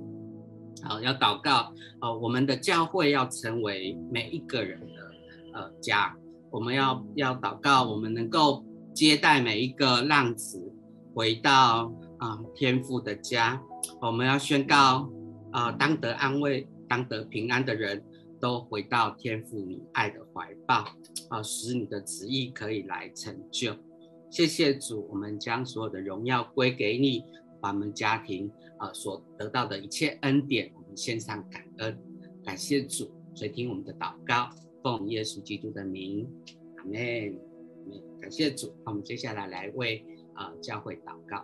[0.83, 5.11] 啊要祷告啊，我们的教会要成为每一个人的
[5.53, 6.15] 呃家。
[6.49, 10.73] 我们要要祷告，我们能够接待每一个浪子
[11.13, 13.61] 回到啊天父的家。
[14.01, 15.09] 我们要宣告
[15.51, 18.03] 啊，当得安慰、当得平安的人。
[18.41, 20.83] 都回到天父你爱的怀抱
[21.29, 23.73] 啊，使你的旨意可以来成就。
[24.29, 27.23] 谢谢主，我们将所有的荣耀归给你，
[27.61, 31.97] 把我们家庭啊所得到的一切恩典，我们献上感恩，
[32.43, 34.49] 感谢主，垂听我们的祷告，
[34.81, 36.27] 奉耶稣基督的名，
[36.77, 37.39] 阿门。
[38.21, 41.43] 感谢主，那我们接下来来为啊教会祷告。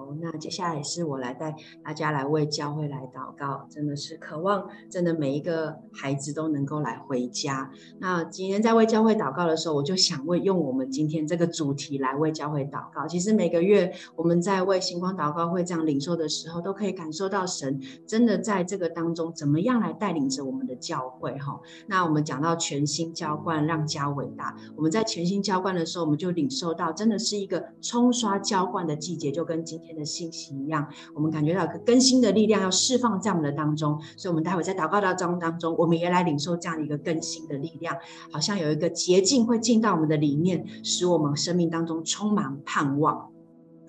[0.00, 7.70] 好，那接下来是我来带大家来为教会来祷告，真的是渴望，真的每一个孩子都能够来回家。
[7.98, 13.06] 那今天在为教会祷告的时候，我就想为用我们今天这个主题来为教会祷告。
[13.06, 21.60] 其实每个月我们在为星光祷告会这样领受的时候，都可以感受到神真的在这个当中怎么样来带领着我们的教会哈。
[21.88, 24.56] 那我们讲到全新浇灌，让家伟大。
[24.76, 29.89] 我们在全新浇灌的时候，我们就领受到真的是一个冲刷浇灌的季节，就跟今天。
[29.96, 37.96] 的信息一样，我们感觉到个更新的力量要释放在我们的当中，所以，我们待会在祷告当中当中，我们也来领受这样的一个更新的力量，
[38.30, 43.30] 好像有一个捷径会进到我们的里面，使我们生命当中充满盼望。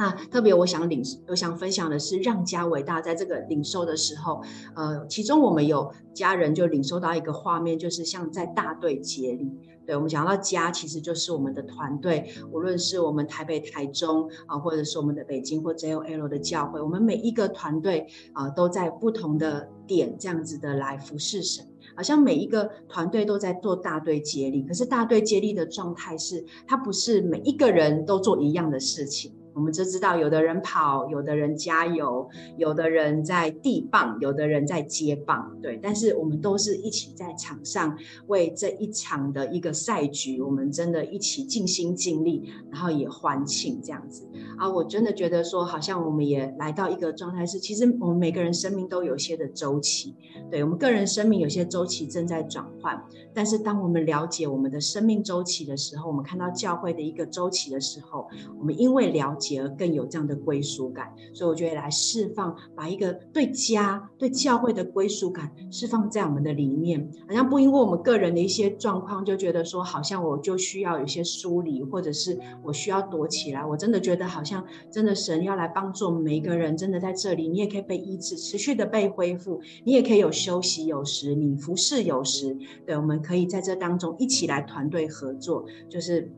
[0.01, 4.41] 那特别我想领，我想分享的是，让家伟大在这个领受的时候，
[4.75, 9.47] 呃，其中我们有家人就领受到一个画面，就是像在大队接力。
[9.85, 21.63] 对，我们讲到家，其实就是我们的团队，无论是我们台北、台中啊，或者是我们的北京或 JOL 的教会，我们每一个团队啊，都在不同的点这样子的来服侍神，
[21.95, 29.31] 好像每一个团队都在做大队接力，可是大队接力的状态是，它不是每一个人都做一样的事情。
[29.53, 35.79] 我们就知道，有的人跑，有的人加油，有的人在递棒，有的人在接棒，对。
[35.81, 37.97] 但是我们都是一起在场上
[38.27, 44.27] 为这一场的一个赛局，我们真的一起尽心尽力，然后也欢庆这样子
[44.57, 44.69] 啊！
[44.69, 50.15] 我真的觉得说，好像我们也来到一个状态是，其实我们每个人生命都有些的周期，
[50.49, 53.01] 对，我们个人生命有些周期正在转换。
[53.33, 58.27] 但是当我们了解我们的生命周期的时候，我们看到教会的一个周期的时候，
[58.59, 59.61] 我们因为了解。
[59.61, 73.63] 而更有这样的归属感，所以我觉得来释放，把一个对家、对教会的归属感释放在我们的里面，好像不因为我们个人的一些状况，就觉得说好像我就需要有些疏离，或者是我需要躲起来。
[73.63, 86.31] 我真的觉得好像真的神要来帮助每一个人，真的在这里，你也可以被医治，持续的被恢复，你也可以有休息有时，你服侍有时，对，我们可以在这当中一起来团队合作，就是。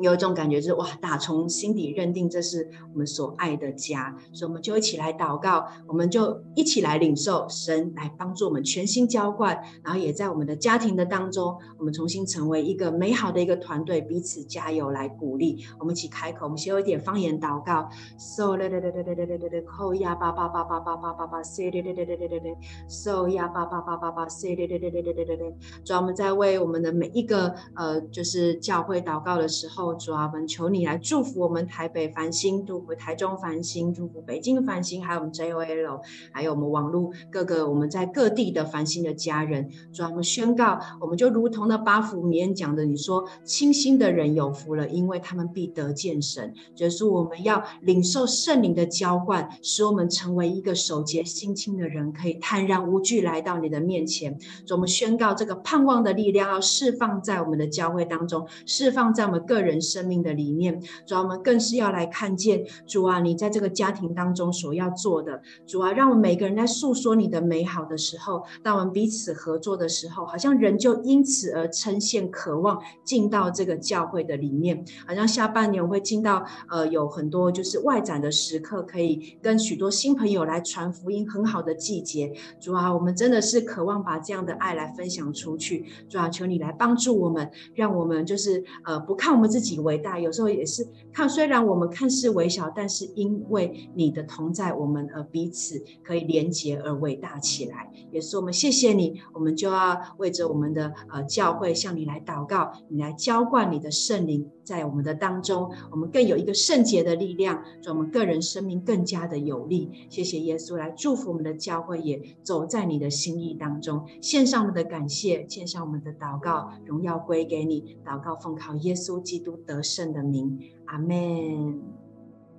[0.00, 15.64] 有一种感觉，就是哇，打从心底认定这是我们所爱的家，所以我们就一起来祷告，我们就一起来领受神来帮助我们全心浇灌，然后也在我们的家庭的当中，我们重新成为一个美好的一个团队，彼此加油来鼓励。
[15.78, 17.88] 我们一起开口，我们先有一点方言祷告。
[18.18, 22.56] So 嘞嘞嘞嘞嘞嘞嘞嘞嘞，扣呀叭叭叭叭叭叭叭叭，say 嘞嘞嘞嘞嘞嘞嘞
[22.88, 25.54] ，So 呀叭叭叭叭叭，say 嘞嘞嘞嘞嘞嘞嘞嘞。
[25.84, 29.89] 主要我们在为我们的每一个呃，就是教会祷告的时候。
[29.94, 36.00] 主啊，我们求你来祝福我们台北繁星，祝福台中繁星，祝福北京繁星，还有我们 JOL，
[36.32, 39.70] 还有我们网络各个我们在各地的繁星的家人。
[39.92, 46.52] 主啊，我们宣告，我们就如同那八福里面讲的，你说清心的人有福了，因为他们必得见神。
[46.74, 54.38] 就是我们要领受圣灵的浇灌，使我们成为一个守洁心清的人，可以坦然无惧来到你的面前。
[54.66, 59.69] 主，我们宣告这个盼望的力量要释放在我们的教会当中，释放在我们个人。
[59.70, 82.32] 人生命的里面，主啊，我们更是要来看见主啊，你在这个家庭当中所要做的，主啊，让我们每个人在诉说你的美好的时候，当我们彼此合作的时候，好像人就因此而呈现，渴望进到这个教会的里面，好像下半年我会进到呃有很多就是外展的时刻，可以跟许多新朋友来传福音，很好的季节。
[82.60, 85.86] 主啊，我们真的是渴望把这样的爱来分享出去。
[86.08, 89.59] 主啊，求你来帮助我们，让我们就是呃不看我们自。
[89.60, 97.92] 自己伟大，有时候也是看，虽然我们看似微小，但是因为你的同在，我们而彼此可以连结而伟大起来。
[98.10, 109.90] 也是我们谢谢你，我们就要为着我们的呃教会向你来祷告，你来浇灌你的圣灵在我们的当中，我们更有一个圣洁的力量，让我们个人生命更加的有力。
[110.08, 114.06] 谢谢耶稣来祝福我们的教会，也走在你的心意当中。
[114.22, 117.96] 献上我们的感谢，献上我们的祷告，荣耀归给你。
[118.04, 121.82] 祷告奉靠耶稣基督得胜的名，阿门。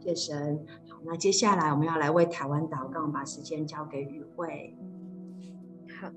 [0.03, 0.65] 谢神。
[0.89, 4.75] 好，那接下来我们要来为台湾祷告，把时间交给宇慧。
[6.01, 6.09] 好。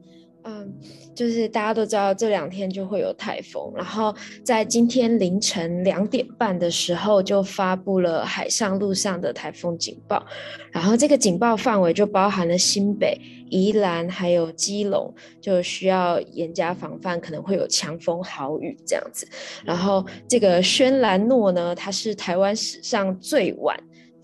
[0.47, 0.71] 嗯，
[1.15, 4.15] 就是大家都知道这两天就会有台风，然后
[4.45, 10.23] 在今天凌晨两点半的时候就发布了海上、陆上的台风警报，
[10.71, 13.19] 然后这个警报范围就包含了新北、
[13.49, 19.27] 宜兰还有基隆，就需要严加防范，可能会有强风豪雨这样子。
[19.65, 23.75] 然后这个轩岚诺呢，它是台湾史上最晚。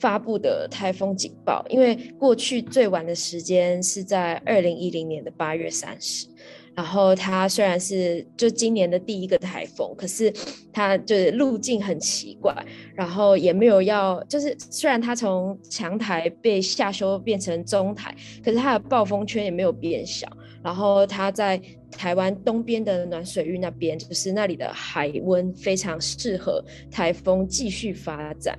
[0.01, 6.27] 发布的台风警报，因为过去最晚的时间是在二零一零年的八月三十，
[6.75, 10.33] 然后它虽然是就今年的第一个台风，可是
[10.73, 12.55] 它就是路径很奇怪，
[12.95, 20.27] 然后也没有要，就是虽然它从强台被下修变成中台，可是它的暴风圈也没有变小，
[20.65, 28.59] 然后它在台湾东边的暖水域那边，就是那里的海温非常适合台风继续发展。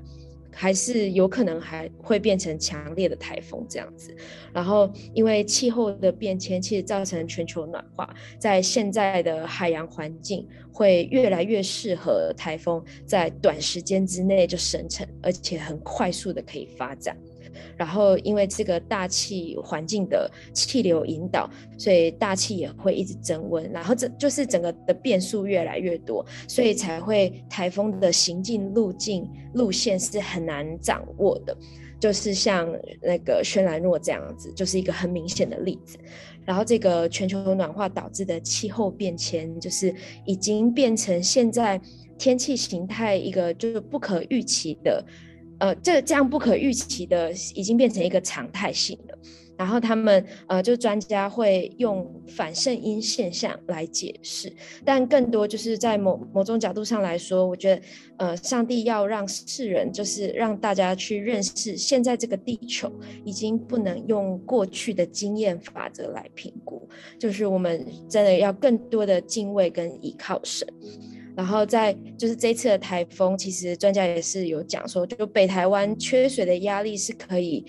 [0.54, 4.16] 还是有可能还会变成强烈的台风这样子，
[4.54, 17.18] 然后因为气候的变迁，其实造成全球暖化，在现在的海洋环境会越来越适合台风在短时间之内就生成，而且很快速的可以发展。
[17.78, 31.56] 然后因为这个大气环境的气流引导，所以大气也会一直增温，然后这就是整个的变数越来越多，所以才会台风的行进路径路线是很难掌握的，
[32.00, 32.72] 就是像
[33.02, 35.98] 那个轩岚诺这样子，就是一个很明显的例子。
[36.44, 39.94] 然后这个全球暖化导致的气候变迁，就是
[40.26, 41.80] 已经变成现在
[42.18, 45.06] 天气形态一个就是不可预期的，
[45.62, 49.18] 呃，这这样不可预期的已经变成一个常态性的。
[49.58, 54.52] 然后他们呃，就专家会用反圣婴现象来解释，
[54.84, 57.82] 但更多就是在某某种角度上来说，我觉得
[58.18, 62.92] 呃，上帝要让世人就是让大家去认识，现在这个地球
[63.24, 66.90] 已经不能用过去的经验法则来评估，
[67.20, 70.68] 就是我们真的要更多的敬畏跟依靠神。
[71.36, 77.66] 然后在就是这次的台风，其实专家也是有讲说，就北台湾缺水的压力是可以。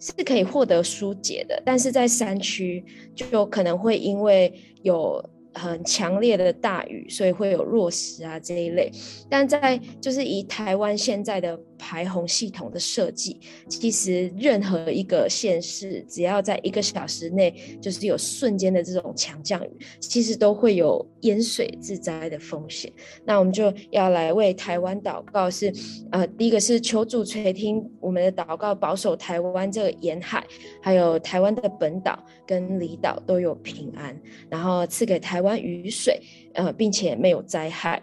[0.00, 2.84] 是可以获得疏解的，但是在山区
[3.14, 4.52] 就可能会因为
[4.82, 5.24] 有。
[5.54, 8.90] 很强烈的大雨，所以会有落石啊这一类。
[9.30, 22.90] 但在就是以台湾现在的排洪系统的设计，其实任何一个县市，只要在一个小时内就是有瞬间的这种强降雨，其实都会有淹水致灾的风险。
[23.24, 30.44] 那我们就要来为台湾祷告是，是呃，第一个是求主垂听我们的祷告，保守台湾这个沿海，
[30.82, 35.54] 还有台湾的本岛跟离岛都有平安，然后赐给台湾。
[35.64, 36.20] 雨水，
[36.52, 38.02] 呃，并且没有灾害。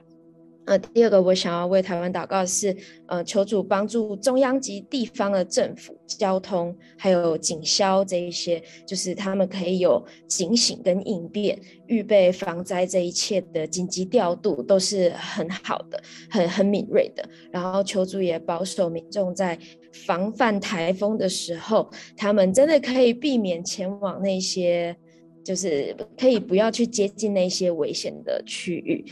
[0.66, 2.76] 呃，第二个我想要为台湾祷告的是，
[3.08, 17.28] 呃，求主帮助中央及地方的政府、交通，还有警消这一些，就是他们可以有警醒跟应变，预备防灾这一切的紧急调度都是很好的，很很敏锐的。
[17.52, 19.58] 然后求主也保守民众在
[20.06, 24.96] 防范台风的时候，他们真的可以避免前往那些。
[25.44, 29.04] 就是可以不要去接近那些危险的区域，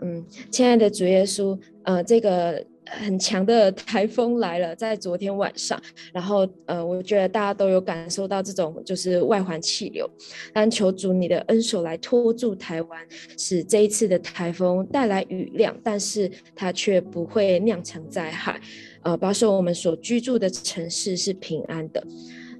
[0.00, 5.80] 嗯，亲爱的主耶稣，呃，这个很强的台风来了，在昨天晚上，
[6.12, 10.08] 然后呃，我觉得大家都有感受到这种就是外环气流，
[10.52, 13.06] 但求主你的恩手来托住台湾，
[13.36, 18.60] 使这一次的台风带来雨量，但是它却不会酿成灾害，
[19.02, 22.04] 呃，保守我们所居住的城市是平安的，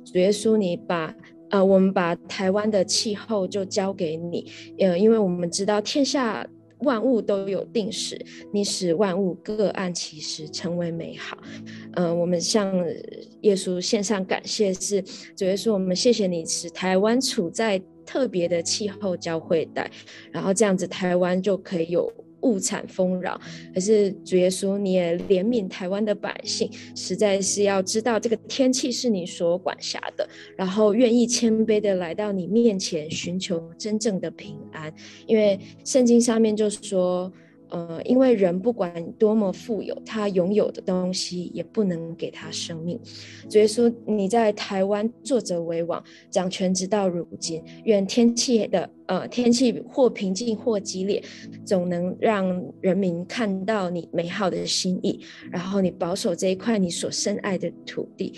[0.05, 1.15] 主耶稣，你把。
[1.53, 6.45] 呃，我们把台湾的气候就交给你，呃，因为我们知道天下
[6.79, 8.19] 万物都有定时，
[8.53, 11.37] 你使万物各按其时成为美好。
[11.93, 12.75] 呃，我们向
[13.43, 15.01] 耶稣献上感谢，是
[15.37, 19.91] 主耶稣，我们谢谢你使台湾处在特别的气候交汇带，
[20.33, 22.13] 然后这样子台湾就可以有。
[22.43, 23.41] 物产丰饶，
[23.75, 34.93] 可是主耶稣，你也怜悯台湾的百姓，实在是要知道这个天气是你所管辖的，然后愿意谦卑的来到你面前，寻求真正的平安，
[35.27, 37.33] 因为圣经上面就说。
[37.73, 43.01] 呃，因为人不管多么富有，他拥有的东西也不能给他生命。
[43.49, 47.65] 所以说，你在台湾坐着为王，掌权直到如今。
[47.85, 51.23] 愿天气的呃天气或平静或激烈，
[51.65, 55.21] 总能让人民看到你美好的心意。
[55.51, 58.35] 然后你保守这一块你所深爱的土地，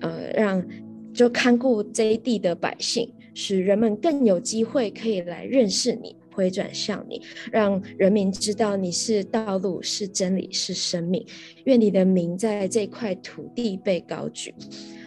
[0.00, 0.66] 呃，让
[1.12, 6.16] 就看顾这一地的百姓，使人们更有机会可以来认识你。
[6.38, 7.20] 回转向你，
[7.50, 11.26] 让人民知道你是道路，是真理，是生命。
[11.64, 14.54] 愿你的名在这块土地被高举。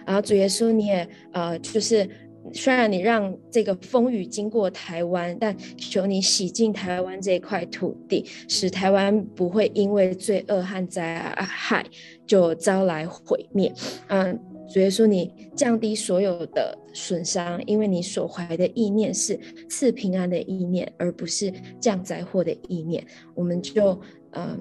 [0.06, 2.06] 然后主耶稣，你也呃，就是
[2.52, 11.86] 虽然你让这个风雨经过台湾，但求你洗净台湾这块土地，使台湾不会因为罪恶和灾害
[12.28, 13.72] 就遭来毁灭。
[14.10, 14.38] 嗯。
[14.72, 19.38] 主耶稣，你降低所有的损伤，因为你所怀的意念是
[19.69, 23.05] 赐平安的意念，而不是降灾祸的意念。
[23.36, 23.99] 我们就，
[24.32, 24.57] 嗯，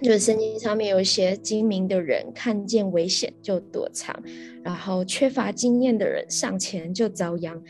[0.00, 4.14] 就是圣经上面有一些精明的人，看见危险就躲藏，
[4.62, 7.60] 然后缺乏经验的人上前就遭殃。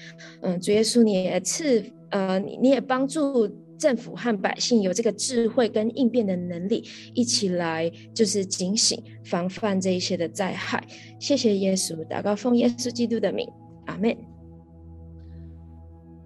[0.42, 3.48] 嗯，主耶稣，你也赐，呃，你你也帮助。
[3.82, 10.86] 政府和百姓有这个智慧跟应变的能力，一起来就是警醒防范这一些的灾害。
[11.18, 13.44] 谢谢耶稣，祷告奉耶稣基督的名，
[13.86, 14.16] 阿门。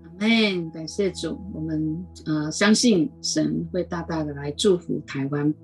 [0.03, 0.71] 阿门。
[0.71, 5.55] 感谢主，我们呃相信神会大大的来祝福台湾。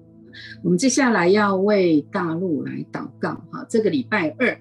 [0.65, 4.59] 我们接下来要为大陆来祷告哈，这个礼拜二。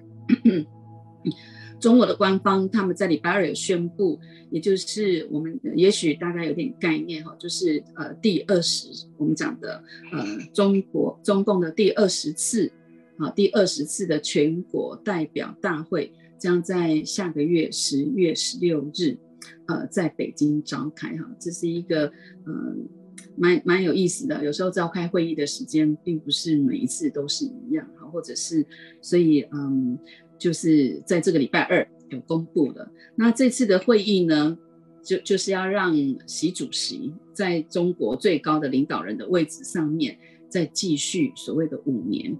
[1.82, 4.18] 中国的官方他们在礼拜二有宣布，
[4.52, 8.86] 也就是我们也许大家有点概念哈，就是呃第二十
[9.18, 10.24] 我们讲的呃
[10.54, 12.70] 中国中共的第二十次
[13.18, 19.18] 啊，第二十次的全国代表大会将在下个月十月十六日，
[19.66, 22.06] 呃，在北京召开哈，这是一个
[22.46, 22.88] 嗯，
[23.36, 24.44] 蛮蛮有意思的。
[24.44, 28.64] 有时候召开会议的时间并不是每一次都是一样哈，或者是
[29.00, 29.98] 所以嗯，
[30.42, 32.90] 就是在这个礼拜二有公布了。
[33.14, 34.58] 那这次的会议呢，
[35.04, 35.94] 就就是要让
[36.26, 40.18] 习主席在中国最高的领导人的位置上面。
[40.52, 42.36] 再继续所谓的五年，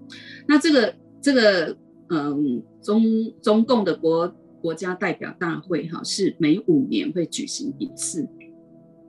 [0.47, 1.75] 那这个这个
[2.09, 3.01] 嗯中
[3.41, 4.31] 中共的国
[4.61, 8.21] 国家代表大会哈是每五年会举行一次，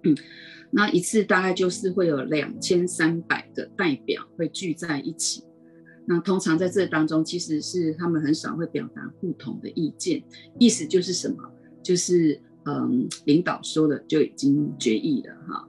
[0.04, 0.16] 嗯，
[0.70, 5.42] 那一次大概就是会有两千三百个代表会聚在一起，
[6.06, 10.22] 那通常在这当中其实是他们很少会表达不同的意见，
[10.58, 11.36] 意思就是什么？
[11.82, 15.68] 就是嗯领导说了就已经决议了哈。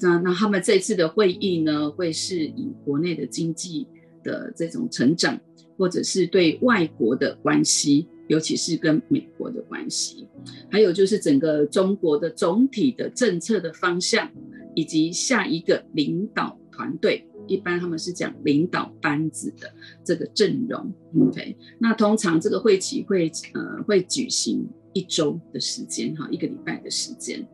[0.00, 3.86] 那那他们这次的会议呢，会是以国内的经济
[4.24, 5.38] 的这种成长，
[5.76, 10.26] 或者是对外国的关系，尤其是跟美国的关系，
[10.70, 14.30] 还有就是整个中国的总体的政策的方向，
[14.74, 19.70] 以及下一个领导团队，一般他们是讲领导班子的
[20.02, 20.92] 这个阵容。
[21.20, 27.46] OK，那通常这个会期会呃会举行一周的时间哈，一个礼拜的时间。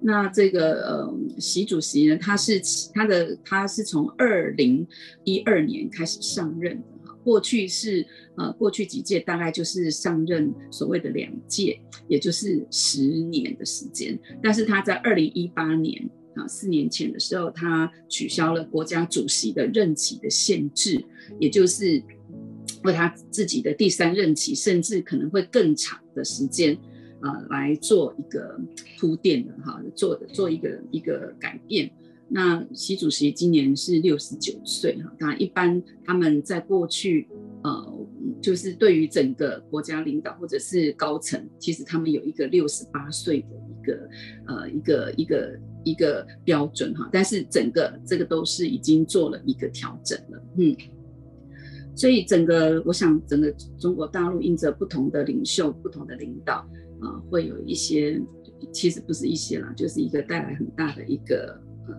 [0.00, 2.60] 那这个呃，习主席呢，他是
[2.92, 4.86] 他的他是从二零
[5.24, 14.16] 一二年开始上任的，过去是呃过去几届大概就是上任所谓的两届，也就是十年的时间。
[14.40, 16.08] 但是他在二零一八年
[16.38, 21.04] 啊四年前的时候，他取消了国家主席的任期的限制，
[21.40, 22.02] 也就是
[22.84, 26.78] 为他自己的第三任期，甚至可能会更长的时间。
[27.20, 28.56] 呃，来做一个
[28.96, 31.90] 铺垫的哈，做的做一个一个改变。
[32.28, 37.26] 那习主席今年是六十九岁哈，当然一般他们在过去
[37.64, 38.06] 呃，
[38.40, 44.08] 就是对于整个国家领导或者是高层，其实他们有一个六十八岁的一个
[44.46, 50.76] 呃一个一个一个标准哈，但是整个这个都是已经做了一个调整了，嗯。
[51.96, 56.68] 所以整个我想整个中国大陆因着不同的领袖、不同的领导。
[57.00, 58.20] 啊、呃，会有一些，
[58.72, 61.56] 其实不是一些啦，就是一个带来很大的一个
[61.86, 61.94] 呃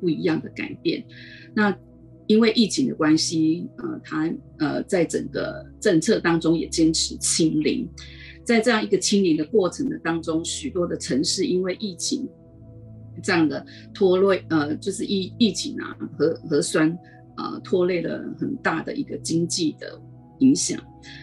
[0.00, 1.04] 不一样的改变。
[1.52, 1.76] 那
[2.28, 7.88] 因为疫情的关系，呃，他呃在整个政策当中也坚持清零，
[8.44, 12.28] 在这样一个清零的过程的当中，许多的城市因为疫情
[13.22, 16.90] 这样的拖累，呃，就是疫疫情啊核核酸、
[17.36, 20.00] 呃、拖累了很大的一个经济的
[20.40, 20.80] 影响，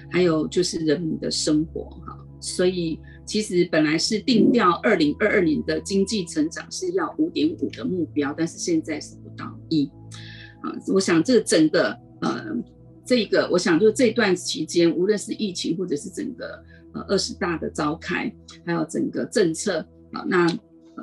[0.10, 3.00] 还有就是人民的生活哈，所以。
[3.24, 9.90] 其实本来是定调二零二二年的经济成长是要五点五的目标，但是现在是不到一。
[10.62, 12.44] 啊，我想这整个呃
[13.06, 16.62] 这个，我想就这段期间，无论是疫情或者是整个
[16.94, 18.30] 呃二十大的召开，
[18.66, 19.80] 还有整个政策
[20.12, 20.46] 啊，那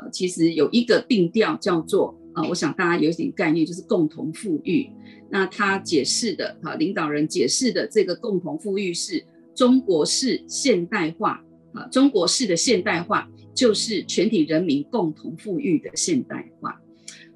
[0.00, 4.88] 呃其实有一个定调叫做啊，我想大家有一点概念，就是共同富裕。
[5.30, 9.22] 那他解释的啊，领导人解释的这个共同富裕是
[9.54, 11.42] 中国式现代化。
[11.74, 16.70] 啊，中国式的现代化就是全体人民共同富裕的现代化。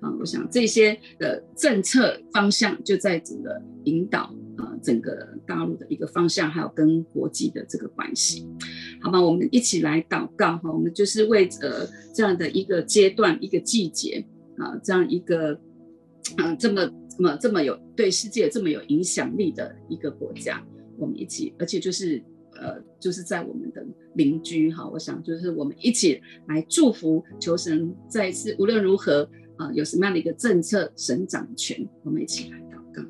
[0.00, 8.48] 啊，我想这些的政策方向就在整个引导啊，整个大陆的一个方向，还有跟国际的这个关系。
[9.02, 14.24] 好吧，我们一起来祷告哈，我们就是为呃这样的一个阶段、一个季节
[14.56, 15.52] 啊，这样一个
[16.36, 20.64] 啊这么这么这么有对世界这么有影响力的一个国家，
[20.96, 22.22] 我们一起，而且就是。
[22.54, 23.84] 呃，就是在我们的
[24.14, 33.02] 邻居哈，我想就是我们一起来祝福，求神再一次无论如何啊、有什么样的一个政策，神掌权，我们一起来祷告。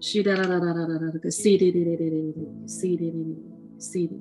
[0.00, 2.34] 是的啦啦啦啦啦啦，这个 C D D D D D
[2.66, 3.36] C D D D
[3.78, 4.14] C D，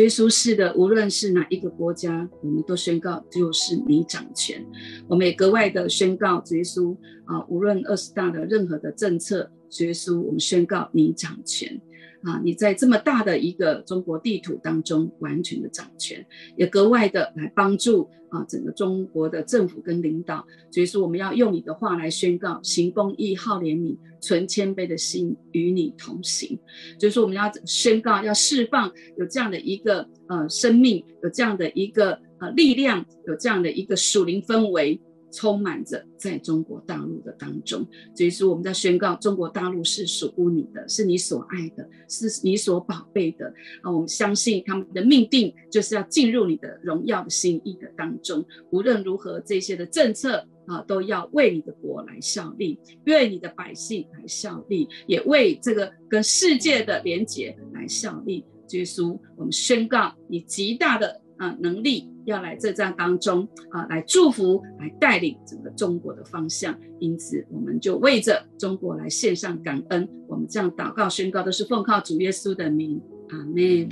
[0.00, 4.64] 耶稣是的，无论是哪一个国家，我们都宣告就是你掌权。
[5.08, 6.96] 我们也格外的宣告，耶稣
[7.26, 11.80] 啊，无论二十大的任何的政策，耶稣，我们宣告你掌权。
[12.22, 16.24] 啊，你在这么大的一个中国地图当中完全的掌权，
[16.56, 20.46] 也格外的来帮助啊整个中国的政府跟领导。
[20.70, 26.58] 所以说，我们要用你的话来宣告：行公义、好怜悯、存谦卑的心，与你同行。
[26.98, 35.00] 所以说，我们要宣告，要释放有这样的一个呃生命，有这样的一个呃力量，有这样的一个属灵氛围。
[35.32, 37.86] 充满着在中国大陆的当中。
[38.14, 43.46] 所以说，我们在宣告中国大陆是属乎你的，是你所爱的，是你所宝贝的
[43.82, 43.90] 啊！
[43.90, 48.44] 我们相信他们的命定就是要进入你的荣耀的心意的当中。
[48.70, 58.44] 无论如何，这些的政策啊，都要为你的国来效力，为你的百姓来效力，也为这个跟世界的连结来效力。
[58.70, 66.78] 耶稣，我们宣告你极大的啊能力要来这战当中啊，来祝福，来带领整个中国的方向。
[66.98, 70.06] 因此，我们就为着中国来献上感恩。
[70.28, 73.88] 我们这样祷告宣告，都是奉靠主耶稣的名，阿门。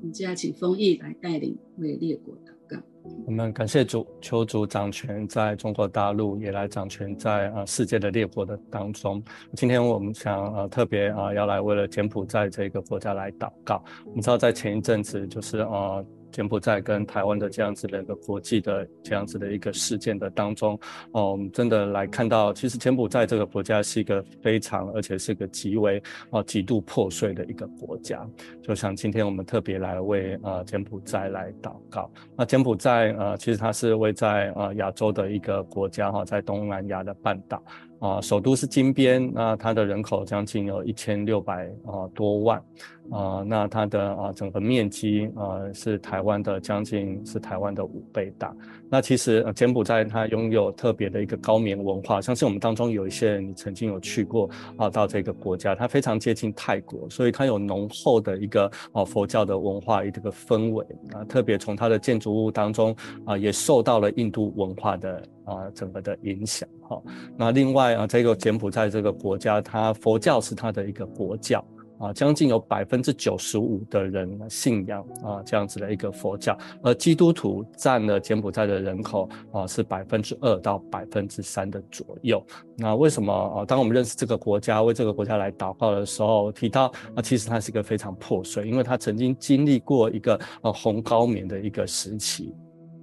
[0.00, 2.82] 我们接下来请丰毅来带领为列国祷告。
[3.26, 9.22] 我们感谢主，求主掌权在中国大陆，也来掌权在呃世界的列国的当中。
[9.54, 13.84] 今天我们想呃特别啊、呃、要来为了柬埔寨这个国家来祷告。
[14.06, 16.06] 我们知道在前一阵子就是呃。
[16.30, 20.78] 柬埔寨跟台湾的这样子的一个国际的这样子的一个事件的当中，
[21.12, 28.26] 哦，我们真的来看到，其实柬埔寨这个国家是一个非常，而且是个极为啊极度破碎的一个国家。
[28.62, 32.10] 就像今天我们特别来为呃柬埔寨来祷告。
[32.36, 37.62] 那柬埔寨呃，其实它是位在呃亚洲的一个国家哈，在东南亚的半岛。
[38.00, 42.62] 啊，首都是金边，那它的人口将近有一千六百啊多万，
[43.10, 48.54] 啊，那它的啊整个面积啊是台湾的将近是台湾的五倍大。
[48.88, 62.94] 那其实柬埔寨它拥有特别的一个高棉文化，相信我们当中有一些人曾经有去过啊到这个国家，它非常接近泰国，所以它有浓厚的一个啊佛教的文化一个氛围啊，特别从它的建筑物当中
[63.24, 65.20] 啊也受到了印度文化的。
[65.48, 67.02] 啊，整个的影响哈。
[67.36, 71.64] 那另外啊，这个柬埔寨这个国家，它佛教是它的一个国教
[71.98, 82.40] 啊，将近有百分之九十五的人信仰啊这样子的一个佛教，而基督徒占了柬埔寨的人口啊是百分之二到百分之三的左右。
[82.76, 83.64] 那为什么啊？
[83.64, 86.86] 当我们认识这个国家，为这个国家来祷告的时候，提到
[87.16, 92.54] 啊，其实它是一个非常破碎，因为它曾经经历过一个呃红高棉的一个时期。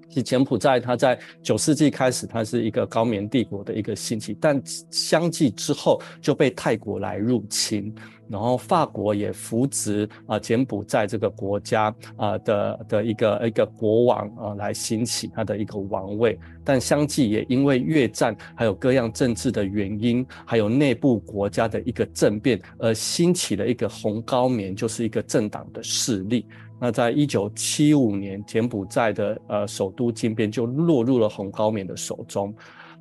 [0.09, 7.93] 是柬埔寨，它在九世纪开始，它是一个高棉帝国的一个兴起，但相继之后就被泰国来入侵，
[8.29, 26.45] 然后法国也扶植啊柬埔寨这个国家啊的的一个一个国王啊来兴起他的一个王位，但相继也因为越战还有各样政治的原因，还有内部国家的一个政变而兴起了一个红高棉，就是一个政党的势力。
[26.85, 32.53] 那在一九七五年，柬埔寨的呃首都金边就落入了红高棉的手中。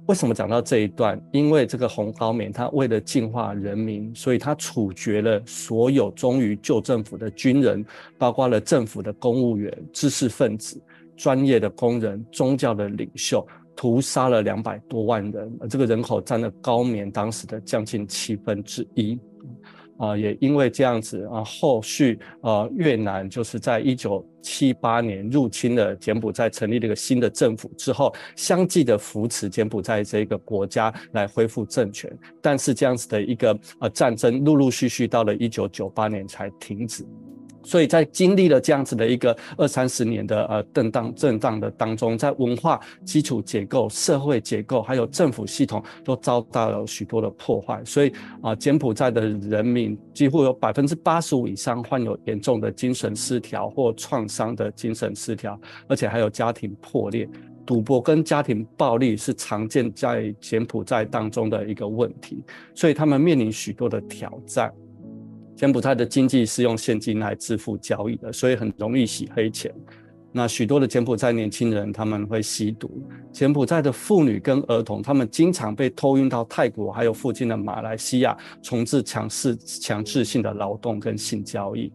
[0.07, 1.23] 为什么讲到这一段？
[1.33, 7.85] 因为这个红高棉，他为了净化人民，所以他处决了所有忠于旧政府的军人，
[8.17, 10.81] 包括了政府的公务员、知识分子、
[11.15, 19.19] 专业的工人、宗教的领袖，屠杀了两百多万人，这个人口占了高棉当时的将近七分之一。
[19.97, 32.11] 啊，也因为这样子啊，后续呃，越南就是在一九七八年入侵了柬埔寨，成立了一个新的政府之后，相继的扶持柬埔寨这个国家来恢复政权，
[32.43, 37.05] 但是这样子的一个呃战争，陆陆续续到了一九九八年才停止。
[37.65, 47.83] 所以在经历了这样子的一个二三十年的呃震荡震荡的当中，在文化基础结构、社会结构还有政府系统都遭到了许多的破坏。
[47.85, 48.13] 所以
[48.43, 55.59] 啊，柬埔寨的人民几乎有百分之八十五以上患有严重的精神失调或创伤的精神失调，
[55.89, 57.29] 而且还有家庭破裂、
[57.65, 62.43] 赌博跟家庭暴力是常见在柬埔寨当中的一个问题。
[62.75, 64.73] 所以他们面临许多的挑战。
[65.57, 69.73] 柬埔寨的经济是用现金来支付交易的，所以很容易洗黑钱。
[70.33, 72.91] 那许多的柬埔寨年轻人他们会吸毒，
[73.31, 81.93] 柬埔寨的妇女跟儿童他们经常被偷运到泰国还有附近的马来西亚，从事强势强制性的劳动跟性交易。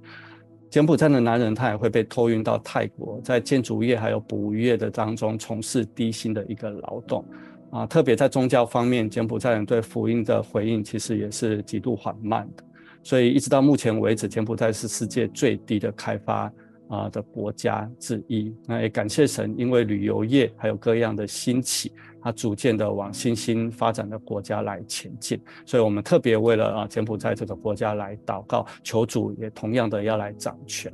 [0.70, 7.26] 柬埔寨的男人他也会被偷运到泰国，在建筑业还有捕鱼业的当中从事低薪的一个劳动。
[7.72, 12.64] 啊，特别在宗教方面，柬埔寨人对福音的回应其实也是极度缓慢的。
[13.04, 16.52] 所以一直到目前为止，柬埔寨是世界最低的开发
[16.90, 18.54] 啊的国家之一。
[18.68, 21.92] 那也感谢神，因为旅游业还有各样的兴起，
[22.22, 25.42] 它逐渐的往新兴发展的国家来前进。
[25.66, 30.92] 所以我们特别为了啊柬埔寨这个国家来祷告，求主也同样的要来掌权。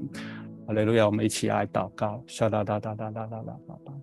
[0.67, 2.23] 哈利路亚，我们一起来祷告。
[2.39, 3.93] 哒哒哒哒哒哒哒哒哒。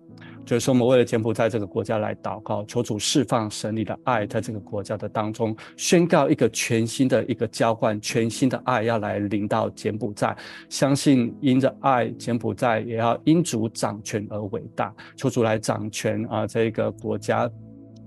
[0.45, 10.35] 就是说我们为了柬埔寨这个国家来祷告，求主释放神你的爱，在这个国家的当中，宣告一个全新的一个交换，全新的爱要来临到柬埔寨。
[10.69, 14.93] 相信因着爱，柬埔寨也要因主掌权而伟大。
[15.15, 17.49] 求主来掌权啊，这个国家。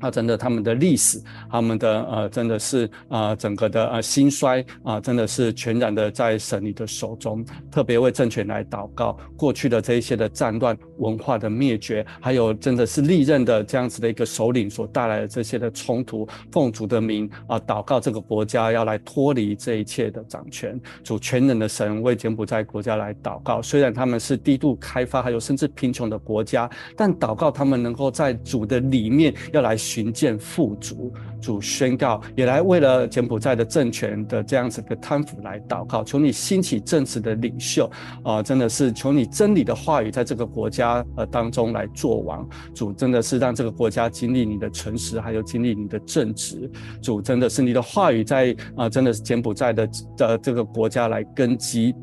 [0.01, 1.19] 啊，真的，他们的历史，
[1.51, 7.43] 他们的呃，真的是啊、呃，整个的呃兴衰啊，真的是全然的在神你的手中。
[7.71, 20.79] 特别为政权来祷告，过去的这一些的战乱、文化的灭绝，还有真的是历任的这样子的一个首领所带来的这些的冲突，奉主的名啊，祷告这个国家要来脱离这一切的掌权。
[21.03, 29.75] 主全能的神为柬埔寨国家来祷告，虽然他们是低度开发，还有甚至贫穷的国家，但祷告他们能够在主的里面要来。
[29.87, 37.89] 寻见富足，主宣告也来为了柬埔寨的政权的这样子的贪腐来祷告，求你兴起正直的领袖
[38.25, 46.69] 啊、真的是求你真理的话语在这个国家呃当中来作王，主真的是让这个国家经历你的诚实，还有经历你的正直，
[47.01, 51.95] 主真的是你的话语在啊、真的是柬埔寨的的这个国家来根基。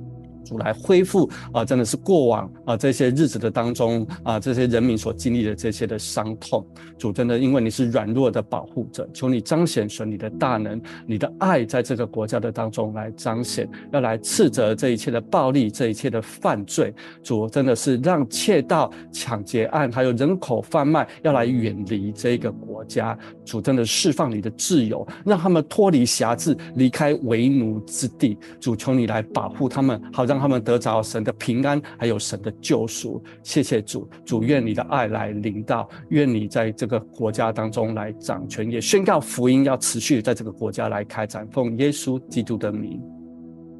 [0.43, 6.65] 主来恢复啊，真的是过往啊这些日子的当中啊，这些人民所经历的这些的伤痛。
[6.97, 16.93] 主真的，因为你是软弱的保护者，求你彰显出你的大能，你的爱在这个国家的当中来彰显，要来斥责这一切的暴力，这一切的犯罪。
[17.21, 23.17] 主真的是让窃盗、抢劫案还有人口贩卖要来远离这个国家。
[23.45, 28.37] 主真的释放你的自由，让他们脱离辖制，离开为奴之地。
[28.59, 33.23] 主求你来保护他们，好让让他们得着神的平安，还有神的救赎。
[33.43, 41.47] 谢谢主，主愿你的爱来临到，愿你在这个国家当中来掌权，也宣告福音要持续在这个国家来开展。
[41.49, 42.99] 奉耶稣基督的名，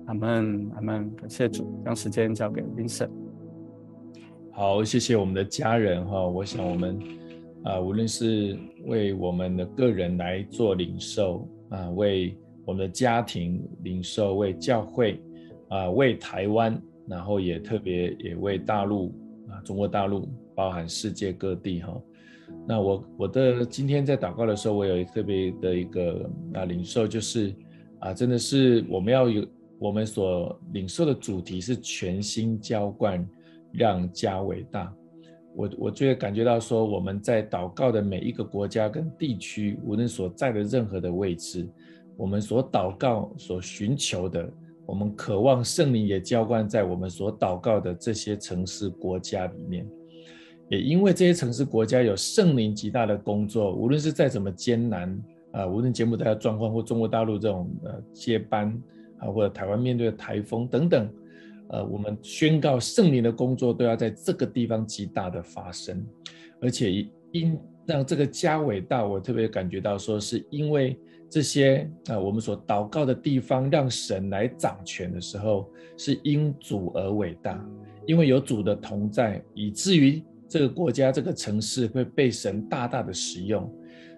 [0.06, 1.12] 阿门，阿门。
[1.16, 3.10] 感谢主，将时间交给 Vincent。
[4.51, 6.24] 好，谢谢我们的家人哈。
[6.24, 6.99] 我想我们
[7.64, 15.20] 啊，无论是为我们的个人来做领受啊，为我们的家庭领受，为教会。
[15.74, 19.11] 啊，为台湾，然后也特别也为大陆
[19.49, 21.99] 啊，中国大陆，包含世界各地哈。
[22.67, 27.51] 那我我的今天在祷告的时候，我有特别的一个啊领受，就是
[27.97, 29.43] 啊，真的是我们要有
[29.80, 33.28] 我们所领受的主题是全心浇灌，
[33.71, 34.93] 让家伟大。
[35.55, 41.67] 我我觉得感觉到说，我们在祷告的每一个国家跟地区，无论所在的任何的位置，
[42.15, 44.47] 我们所祷告所寻求的。
[44.86, 49.88] 我们渴望圣灵也浇灌在我们所祷告的这些城市国家里面，
[50.69, 58.77] 也因为这些城市国家有圣灵极大的工作，无论是再怎么艰难啊、无论柬埔寨的状况或中国大陆这种呃接班
[59.19, 61.09] 啊，或者台湾面对的台风等等，
[61.69, 66.05] 呃，我们宣告圣灵的工作都要在这个地方极大的发生，
[66.59, 70.99] 而且因让这个家伟大，我特别感觉到说是因为。
[71.34, 75.67] 这些啊，我们所祷告的地方，让神来掌权的时候，
[75.97, 77.59] 是因主而伟大，
[78.05, 83.67] 因为有主的同在，以至于这个国家、这个城市会被神大大的使用。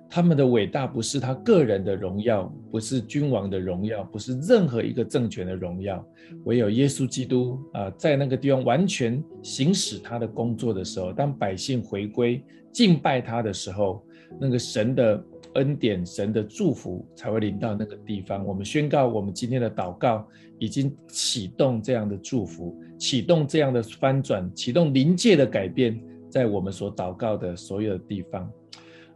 [0.09, 6.05] 他们的伟大不是他个人的荣耀，不是君王的荣耀，不是任何一个政权的荣耀，
[6.43, 12.43] 唯有耶稣基督啊，在那个地方完全行使他的工作的时候，当百姓回归
[12.73, 14.05] 敬拜他的时候，
[14.37, 15.23] 那个神的。
[15.55, 18.45] 恩典神的祝福才会临到那个地方。
[18.45, 20.25] 我们宣告，我们今天的祷告
[20.59, 25.99] 已经启动这样的祝福，启动这样的翻转，启动临界的改变，
[26.29, 28.49] 在我们所祷告的所有的地方。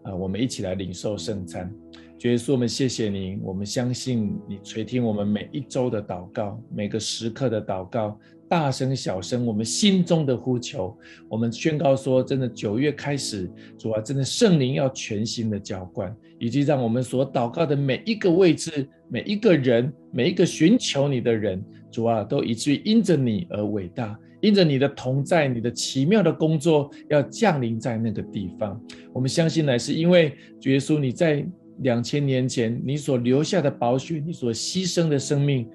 [0.03, 1.73] 啊，我们一起来领受圣餐。
[2.17, 8.19] 主耶稣，我们谢谢您，我们相信你垂听我们每一周的祷告，每个时刻的祷告，
[8.49, 10.97] 大声小声，我们心中的呼求。
[11.29, 28.81] 我们宣告说，真的九月开始，主啊，真的圣灵要全新的浇灌，以及让我们所祷告的每一个位置、每一个人、每一个寻求你的人，主啊，都以至于因着你而伟大，因着你的同在，你的奇妙的工作要降临在那个地方。
[29.13, 31.45] 我们相信乃是因为主耶稣你在。
[31.81, 35.65] 两千年前，你所留下的宝血，你所牺牲的生命，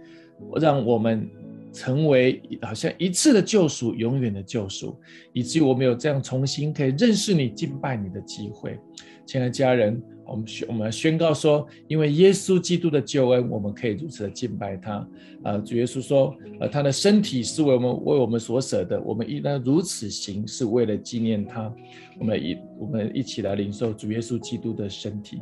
[0.60, 1.26] 让我们
[1.74, 4.96] 成为好像一次的救赎，永远的救赎，
[5.32, 8.78] 以至于我们有这样重新可以认识你、敬拜你的机会。
[9.26, 15.08] 亲爱的家人，我们宣我们宣告说，因为耶稣基督的救恩，我们可以如此的敬拜他。
[15.42, 21.74] 啊，主耶稣说，呃，他的身体是为我们为我们所舍的，我们应当如此行，是为了纪念他。
[22.20, 25.40] 我们一我们一起来领受主耶稣基督的身体。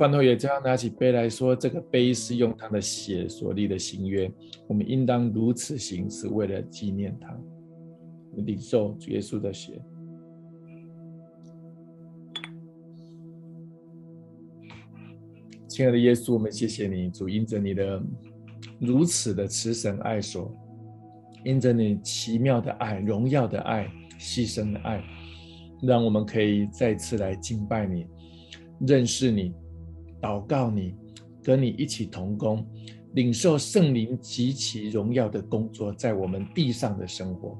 [0.00, 4.32] 饭后也这样拿起杯来说：“这个杯是用他的血所立的新约，
[4.66, 7.38] 我们应当如此行，是为了纪念他，
[8.36, 9.74] 领受主耶稣的血。”
[15.68, 18.02] 亲爱的耶稣，我们谢谢你，主因着你的
[18.80, 20.50] 如此的慈神爱所，
[21.44, 23.86] 因着你奇妙的爱、荣耀的爱、
[24.18, 25.04] 牺牲的爱，
[25.82, 28.06] 让我们可以再次来敬拜你、
[28.86, 29.52] 认识你、
[30.20, 30.94] 祷告你，
[31.42, 32.66] 跟你一起同工，
[33.14, 37.58] 领受圣灵极其荣耀的工作，在我们地上的生活，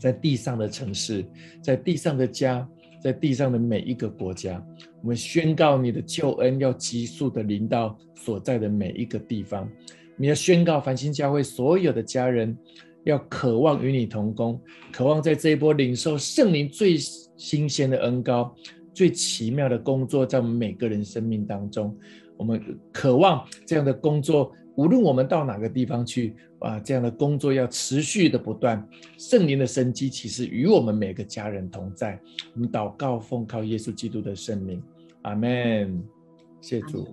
[0.00, 1.24] 在地上的城市，
[1.62, 2.68] 在地上的家，
[3.02, 4.64] 在地上的每一个国家，
[5.02, 9.68] 我们宣告你的救恩要急速的临到所在的每一个地方。
[10.16, 12.56] 你要宣告繁星教会所有的家人，
[13.04, 14.60] 要渴望与你同工，
[14.92, 16.98] 渴望在这一波领受圣灵最
[17.36, 18.52] 新鲜的恩膏、
[18.98, 21.96] 最奇妙的工作，在我们每个人生命当中，
[22.36, 22.60] 我们
[22.92, 28.84] 渴望这样的工作，无论我们到哪个地方去，啊，这样的工作要持续的不断，
[29.16, 32.18] 圣灵的生机其实与我们每个家人同在。
[32.54, 34.82] 我们祷告奉靠耶稣基督的圣名，
[35.22, 36.02] 阿门。
[36.60, 37.06] 谢主。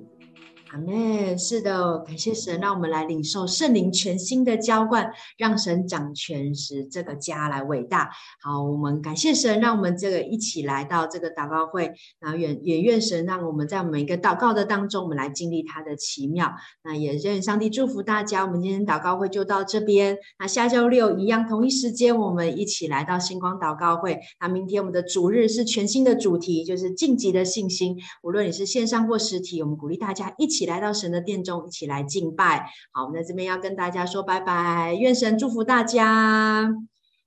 [0.72, 1.38] 阿门。
[1.38, 8.10] 是的，感谢神，让我们来领受圣灵全新的浇灌，让神掌权，使这个家来伟大。
[8.42, 16.52] 好，我们感谢神，让我们这个一起来到这个祷告会，然后也也愿神让我们在每一个祷告的当中，我们来经历他的奇妙。
[16.84, 18.46] 那也愿上帝祝福大家。
[18.46, 20.18] 我们今天祷告会就到这边。
[20.40, 24.20] 那下周六一样同一时间，我们一起来到星光祷告会。
[24.40, 27.98] 那明天我们的主日是全新的主题，就是晋级的信心。
[28.24, 30.55] 无论你是线上或实体，我们鼓励大家一起。
[30.56, 32.70] 一起来到神的殿中，一起来敬拜。
[32.94, 36.72] 好，我们在这边要跟大家说拜拜，愿神祝福大家，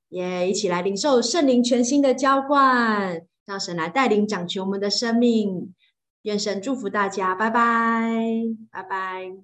[0.08, 5.74] 也、一起来领受圣灵全新的浇灌，让神来带领掌权我们的生命。
[6.22, 8.10] 愿神祝福大家，拜拜，
[8.72, 9.36] 拜拜。